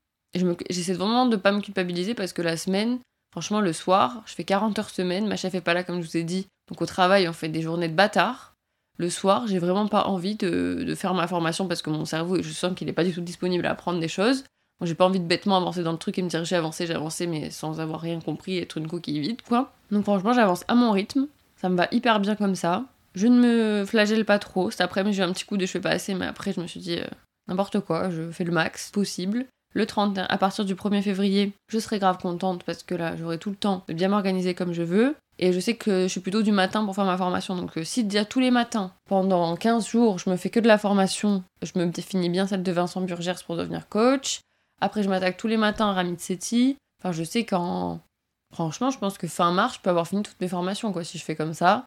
j'essaie 0.71 0.95
vraiment 0.95 1.27
de 1.27 1.37
pas 1.37 1.53
me 1.53 1.61
culpabiliser 1.61 2.15
parce 2.15 2.33
que 2.33 2.43
la 2.43 2.57
semaine, 2.57 2.99
franchement, 3.33 3.61
le 3.61 3.73
soir, 3.73 4.23
je 4.27 4.35
fais 4.35 4.45
40 4.45 4.79
heures 4.79 4.91
semaine, 4.91 5.27
ma 5.27 5.37
chef 5.37 5.55
est 5.55 5.61
pas 5.61 5.75
là 5.75 5.83
comme 5.83 6.01
je 6.03 6.09
vous 6.09 6.17
ai 6.17 6.25
dit. 6.25 6.47
Donc 6.69 6.83
au 6.83 6.87
travail, 6.87 7.29
on 7.29 7.33
fait 7.33 7.49
des 7.49 7.63
journées 7.63 7.89
de 7.89 7.95
bâtard. 7.95 8.55
Le 8.99 9.11
soir, 9.11 9.47
j'ai 9.47 9.59
vraiment 9.59 9.89
pas 9.89 10.05
envie 10.05 10.37
de, 10.37 10.95
faire 10.97 11.15
ma 11.15 11.27
formation 11.27 11.69
parce 11.69 11.83
que 11.83 11.91
mon 11.91 12.05
cerveau, 12.05 12.43
je 12.43 12.51
sens 12.51 12.75
qu'il 12.75 12.89
est 12.89 12.95
pas 12.95 13.05
du 13.05 13.13
tout 13.13 13.21
disponible 13.21 13.67
à 13.67 13.73
apprendre 13.73 14.01
des 14.01 14.09
choses. 14.09 14.45
J'ai 14.83 14.95
pas 14.95 15.07
envie 15.07 15.21
de 15.21 15.27
bêtement 15.27 15.57
avancer 15.57 15.83
dans 15.83 15.93
le 15.93 15.99
truc 15.99 16.19
et 16.19 16.23
me 16.23 16.29
dire 16.29 16.45
j'ai 16.45 16.57
avancé, 16.57 16.87
j'ai 16.87 16.95
avancé, 16.95 17.27
mais 17.27 17.51
sans 17.51 17.81
avoir 17.81 18.01
rien 18.01 18.21
compris, 18.21 18.59
être 18.59 18.79
une 18.79 18.89
coquille 18.89 19.21
vide, 19.21 19.41
quoi. 19.43 19.73
Donc 19.91 20.05
franchement, 20.05 20.33
j'avance 20.33 20.65
à 20.69 20.75
mon 20.75 20.91
rythme. 20.93 21.29
Ça 21.57 21.69
me 21.69 21.77
va 21.77 21.89
hyper 21.93 22.21
bien 22.21 22.37
comme 22.37 22.55
ça. 22.55 22.85
Je 23.17 23.27
ne 23.27 23.41
me 23.41 23.85
flagelle 23.87 24.27
pas 24.27 24.39
trop. 24.39 24.71
Cet 24.71 24.83
après-midi, 24.83 25.17
j'ai 25.17 25.23
eu 25.23 25.27
un 25.27 25.33
petit 25.33 25.47
coup 25.47 25.57
de 25.57 25.65
je 25.65 25.71
fais 25.73 25.81
pas 25.81 25.91
assez, 25.91 26.15
mais 26.15 26.27
après, 26.27 26.53
je 26.53 26.61
me 26.61 26.67
suis 26.67 26.81
dit 26.81 26.99
euh, 26.99 27.07
n'importe 27.49 27.81
quoi, 27.81 28.11
je 28.11 28.31
fais 28.31 28.45
le 28.45 28.53
max 28.53 28.91
possible. 28.91 29.47
Le 29.75 29.87
30, 29.87 30.19
à 30.19 30.39
partir 30.39 30.65
du 30.65 30.75
1er 30.75 31.03
février, 31.03 31.53
je 31.69 31.79
serai 31.79 31.99
grave 31.99 32.19
contente 32.19 32.63
parce 32.65 32.83
que 32.83 32.95
là, 32.95 33.17
j'aurai 33.17 33.39
tout 33.39 33.51
le 33.51 33.57
temps 33.57 33.85
de 33.89 33.95
bien 33.95 34.09
m'organiser 34.09 34.55
comme 34.55 34.73
je 34.73 34.83
veux. 34.83 35.17
Et 35.39 35.53
je 35.53 35.61
sais 35.61 35.77
que 35.77 36.03
je 36.03 36.09
suis 36.09 36.21
plutôt 36.21 36.43
du 36.43 36.53
matin 36.53 36.85
pour 36.85 36.95
faire 36.95 37.05
ma 37.05 37.17
formation. 37.17 37.57
Donc, 37.57 37.77
euh, 37.77 37.85
si 37.85 38.05
déjà 38.05 38.25
tous 38.25 38.41
les 38.41 38.51
matins, 38.51 38.93
pendant 39.09 39.57
15 39.57 39.87
jours, 39.87 40.19
je 40.19 40.31
me 40.31 40.37
fais 40.37 40.51
que 40.51 40.61
de 40.61 40.69
la 40.69 40.79
formation, 40.79 41.43
je 41.63 41.79
me 41.79 41.87
définis 41.87 42.31
bien 42.31 42.47
celle 42.47 42.63
de 42.63 42.73
Vincent 42.73 43.01
Burgers 43.01 43.35
pour 43.47 43.57
devenir 43.57 43.89
coach. 43.89 44.41
Après, 44.81 45.03
je 45.03 45.09
m'attaque 45.09 45.39
tous 45.39 45.49
les 45.49 45.57
matins 45.57 45.89
à 45.89 45.93
Ramit 45.93 46.19
Sethi. 46.19 46.77
Enfin, 47.01 47.13
je 47.13 47.25
sais 47.25 47.45
qu'en. 47.45 48.01
Franchement, 48.55 48.91
je 48.91 48.99
pense 48.99 49.19
que 49.19 49.27
fin 49.27 49.53
mars, 49.53 49.77
je 49.77 49.81
peux 49.81 49.91
avoir 49.91 50.07
fini 50.07 50.23
toutes 50.23 50.41
mes 50.41 50.49
formations, 50.49 50.93
quoi, 50.93 51.03
si 51.03 51.19
je 51.19 51.25
fais 51.25 51.35
comme 51.35 51.55
ça. 51.55 51.85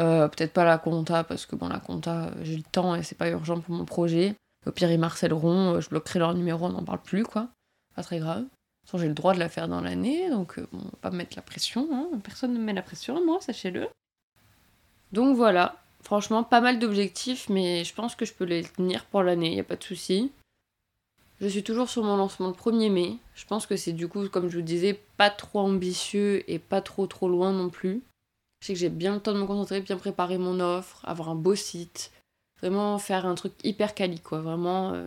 Euh, 0.00 0.28
peut-être 0.28 0.52
pas 0.52 0.64
la 0.64 0.78
compta, 0.78 1.24
parce 1.24 1.46
que 1.46 1.56
bon, 1.56 1.68
la 1.68 1.78
compta, 1.78 2.30
j'ai 2.42 2.56
le 2.56 2.62
temps 2.62 2.94
et 2.94 3.02
c'est 3.02 3.18
pas 3.18 3.28
urgent 3.28 3.60
pour 3.60 3.74
mon 3.74 3.84
projet. 3.84 4.34
Au 4.66 4.72
pire, 4.72 4.90
ils 4.90 4.98
marcelleront, 4.98 5.74
euh, 5.74 5.80
je 5.80 5.88
bloquerai 5.88 6.18
leur 6.18 6.34
numéro, 6.34 6.66
on 6.66 6.70
n'en 6.70 6.82
parle 6.82 7.02
plus, 7.02 7.24
quoi. 7.24 7.48
Pas 7.96 8.02
très 8.02 8.18
grave. 8.18 8.44
j'ai 8.94 9.08
le 9.08 9.14
droit 9.14 9.34
de 9.34 9.38
la 9.38 9.48
faire 9.48 9.68
dans 9.68 9.80
l'année, 9.80 10.30
donc 10.30 10.58
euh, 10.58 10.66
bon, 10.72 10.82
pas 11.00 11.10
me 11.10 11.16
mettre 11.16 11.36
la 11.36 11.42
pression. 11.42 11.88
Hein. 11.92 12.18
Personne 12.22 12.54
ne 12.54 12.58
me 12.58 12.64
met 12.64 12.72
la 12.72 12.82
pression, 12.82 13.24
moi, 13.24 13.40
sachez-le. 13.40 13.88
Donc 15.12 15.36
voilà, 15.36 15.76
franchement, 16.02 16.44
pas 16.44 16.60
mal 16.60 16.78
d'objectifs, 16.78 17.48
mais 17.48 17.84
je 17.84 17.94
pense 17.94 18.14
que 18.14 18.24
je 18.24 18.32
peux 18.32 18.44
les 18.44 18.64
tenir 18.64 19.04
pour 19.06 19.22
l'année, 19.22 19.54
y 19.54 19.60
a 19.60 19.64
pas 19.64 19.76
de 19.76 19.84
souci. 19.84 20.30
Je 21.40 21.48
suis 21.48 21.62
toujours 21.62 21.88
sur 21.88 22.04
mon 22.04 22.16
lancement 22.16 22.48
le 22.48 22.54
1er 22.54 22.90
mai. 22.90 23.16
Je 23.34 23.46
pense 23.46 23.66
que 23.66 23.76
c'est 23.76 23.92
du 23.92 24.08
coup, 24.08 24.28
comme 24.28 24.50
je 24.50 24.58
vous 24.58 24.64
disais, 24.64 25.00
pas 25.16 25.30
trop 25.30 25.60
ambitieux 25.60 26.44
et 26.50 26.58
pas 26.58 26.82
trop 26.82 27.06
trop 27.06 27.28
loin 27.28 27.52
non 27.52 27.70
plus. 27.70 28.02
Je 28.60 28.66
sais 28.66 28.72
que 28.74 28.78
j'ai 28.78 28.90
bien 28.90 29.14
le 29.14 29.20
temps 29.20 29.32
de 29.32 29.40
me 29.40 29.46
concentrer, 29.46 29.80
bien 29.80 29.96
préparer 29.96 30.36
mon 30.36 30.60
offre, 30.60 31.00
avoir 31.04 31.30
un 31.30 31.34
beau 31.34 31.54
site. 31.54 32.12
Vraiment 32.60 32.98
faire 32.98 33.24
un 33.24 33.34
truc 33.34 33.54
hyper 33.64 33.94
quali, 33.94 34.20
quoi. 34.20 34.40
Vraiment, 34.40 34.92
euh, 34.92 35.06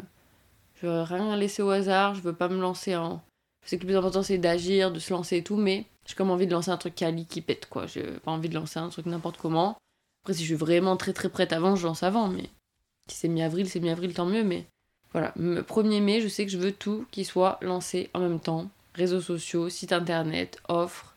je 0.81 0.87
veux 0.87 1.01
rien 1.01 1.35
laisser 1.35 1.61
au 1.61 1.69
hasard. 1.69 2.15
Je 2.15 2.21
veux 2.21 2.33
pas 2.33 2.49
me 2.49 2.59
lancer 2.59 2.95
en. 2.95 3.21
Je 3.63 3.69
sais 3.69 3.77
que 3.77 3.83
le 3.83 3.87
plus 3.87 3.97
important 3.97 4.23
c'est 4.23 4.39
d'agir, 4.39 4.91
de 4.91 4.99
se 4.99 5.13
lancer 5.13 5.37
et 5.37 5.43
tout, 5.43 5.55
mais 5.55 5.85
j'ai 6.05 6.15
comme 6.15 6.31
envie 6.31 6.47
de 6.47 6.51
lancer 6.51 6.71
un 6.71 6.77
truc 6.77 6.95
quali 6.95 7.25
qui 7.25 7.41
pète, 7.41 7.67
quoi. 7.67 7.85
J'ai 7.85 8.03
pas 8.03 8.31
envie 8.31 8.49
de 8.49 8.55
lancer 8.55 8.79
un 8.79 8.89
truc 8.89 9.05
n'importe 9.05 9.37
comment. 9.37 9.77
Après, 10.23 10.33
si 10.33 10.41
je 10.41 10.47
suis 10.47 10.55
vraiment 10.55 10.97
très 10.97 11.13
très 11.13 11.29
prête 11.29 11.53
avant, 11.53 11.75
je 11.75 11.85
lance 11.85 12.03
avant, 12.03 12.27
mais 12.27 12.49
si 13.09 13.17
c'est 13.17 13.27
mi-avril, 13.27 13.69
c'est 13.69 13.79
mi-avril, 13.79 14.13
tant 14.13 14.25
mieux, 14.25 14.43
mais 14.43 14.65
voilà, 15.11 15.33
1er 15.37 16.01
mai, 16.01 16.21
je 16.21 16.27
sais 16.27 16.45
que 16.45 16.51
je 16.51 16.57
veux 16.57 16.71
tout 16.71 17.05
qui 17.11 17.23
soit 17.23 17.59
lancé 17.61 18.09
en 18.13 18.19
même 18.19 18.39
temps. 18.39 18.69
Réseaux 18.95 19.21
sociaux, 19.21 19.69
site 19.69 19.93
internet, 19.93 20.59
offres, 20.67 21.13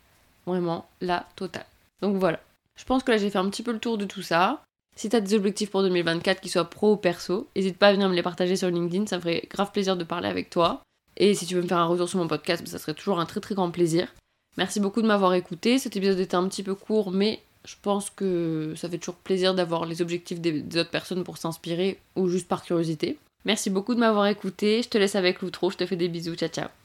vraiment 0.46 0.88
la 1.00 1.26
totale. 1.36 1.66
Donc 2.02 2.16
voilà. 2.16 2.40
Je 2.76 2.84
pense 2.84 3.02
que 3.02 3.12
là 3.12 3.18
j'ai 3.18 3.30
fait 3.30 3.38
un 3.38 3.48
petit 3.48 3.62
peu 3.62 3.72
le 3.72 3.78
tour 3.78 3.98
de 3.98 4.04
tout 4.04 4.22
ça. 4.22 4.62
Si 4.96 5.08
tu 5.08 5.16
as 5.16 5.20
des 5.20 5.34
objectifs 5.34 5.70
pour 5.70 5.82
2024 5.82 6.40
qui 6.40 6.48
soient 6.48 6.70
pro 6.70 6.92
ou 6.92 6.96
perso, 6.96 7.48
n'hésite 7.54 7.76
pas 7.76 7.88
à 7.88 7.92
venir 7.92 8.08
me 8.08 8.14
les 8.14 8.22
partager 8.22 8.56
sur 8.56 8.70
LinkedIn, 8.70 9.06
ça 9.06 9.16
me 9.16 9.20
ferait 9.20 9.46
grave 9.50 9.70
plaisir 9.72 9.96
de 9.96 10.04
parler 10.04 10.28
avec 10.28 10.48
toi. 10.48 10.82
Et 11.18 11.34
si 11.34 11.46
tu 11.46 11.54
veux 11.54 11.62
me 11.62 11.68
faire 11.68 11.78
un 11.78 11.86
retour 11.86 12.08
sur 12.08 12.18
mon 12.18 12.28
podcast, 12.28 12.62
bah, 12.62 12.70
ça 12.70 12.78
serait 12.78 12.94
toujours 12.94 13.20
un 13.20 13.26
très 13.26 13.40
très 13.40 13.54
grand 13.54 13.70
plaisir. 13.70 14.08
Merci 14.56 14.80
beaucoup 14.80 15.02
de 15.02 15.06
m'avoir 15.06 15.34
écouté. 15.34 15.78
Cet 15.78 15.96
épisode 15.96 16.18
était 16.18 16.34
un 16.34 16.48
petit 16.48 16.62
peu 16.62 16.74
court, 16.74 17.10
mais 17.10 17.42
je 17.66 17.74
pense 17.80 18.10
que 18.10 18.74
ça 18.76 18.88
fait 18.88 18.98
toujours 18.98 19.16
plaisir 19.16 19.54
d'avoir 19.54 19.84
les 19.84 20.00
objectifs 20.00 20.40
des 20.40 20.78
autres 20.78 20.90
personnes 20.90 21.24
pour 21.24 21.36
s'inspirer 21.36 21.98
ou 22.14 22.28
juste 22.28 22.48
par 22.48 22.62
curiosité. 22.62 23.18
Merci 23.44 23.70
beaucoup 23.70 23.94
de 23.94 24.00
m'avoir 24.00 24.26
écouté. 24.26 24.82
Je 24.82 24.88
te 24.88 24.98
laisse 24.98 25.14
avec 25.14 25.42
l'outro. 25.42 25.70
Je 25.70 25.76
te 25.76 25.86
fais 25.86 25.96
des 25.96 26.08
bisous. 26.08 26.34
Ciao, 26.34 26.48
ciao. 26.48 26.75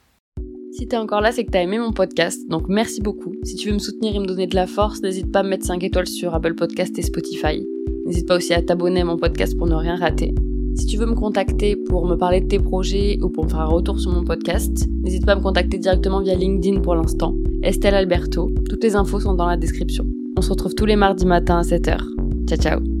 Si 0.72 0.88
t'es 0.88 0.96
encore 0.96 1.20
là, 1.20 1.32
c'est 1.32 1.44
que 1.44 1.50
t'as 1.50 1.60
aimé 1.60 1.78
mon 1.78 1.92
podcast, 1.92 2.48
donc 2.48 2.64
merci 2.66 3.02
beaucoup. 3.02 3.34
Si 3.42 3.56
tu 3.56 3.68
veux 3.68 3.74
me 3.74 3.78
soutenir 3.78 4.16
et 4.16 4.18
me 4.18 4.24
donner 4.24 4.46
de 4.46 4.54
la 4.54 4.66
force, 4.66 5.02
n'hésite 5.02 5.30
pas 5.30 5.40
à 5.40 5.42
me 5.42 5.50
mettre 5.50 5.66
5 5.66 5.84
étoiles 5.84 6.06
sur 6.06 6.34
Apple 6.34 6.54
Podcast 6.54 6.98
et 6.98 7.02
Spotify. 7.02 7.62
N'hésite 8.06 8.26
pas 8.26 8.36
aussi 8.36 8.54
à 8.54 8.62
t'abonner 8.62 9.02
à 9.02 9.04
mon 9.04 9.18
podcast 9.18 9.56
pour 9.56 9.66
ne 9.66 9.74
rien 9.74 9.96
rater. 9.96 10.34
Si 10.74 10.86
tu 10.86 10.96
veux 10.96 11.04
me 11.04 11.14
contacter 11.14 11.76
pour 11.76 12.06
me 12.06 12.16
parler 12.16 12.40
de 12.40 12.48
tes 12.48 12.58
projets 12.58 13.18
ou 13.20 13.28
pour 13.28 13.44
me 13.44 13.50
faire 13.50 13.60
un 13.60 13.66
retour 13.66 14.00
sur 14.00 14.12
mon 14.12 14.24
podcast, 14.24 14.88
n'hésite 15.02 15.26
pas 15.26 15.32
à 15.32 15.36
me 15.36 15.42
contacter 15.42 15.76
directement 15.76 16.22
via 16.22 16.34
LinkedIn 16.34 16.80
pour 16.80 16.94
l'instant. 16.94 17.34
Estelle 17.62 17.94
Alberto, 17.94 18.50
toutes 18.66 18.82
les 18.82 18.96
infos 18.96 19.20
sont 19.20 19.34
dans 19.34 19.46
la 19.46 19.58
description. 19.58 20.06
On 20.38 20.40
se 20.40 20.48
retrouve 20.48 20.74
tous 20.74 20.86
les 20.86 20.96
mardis 20.96 21.26
matins 21.26 21.58
à 21.58 21.62
7h. 21.62 21.98
Ciao 22.46 22.58
ciao 22.58 22.91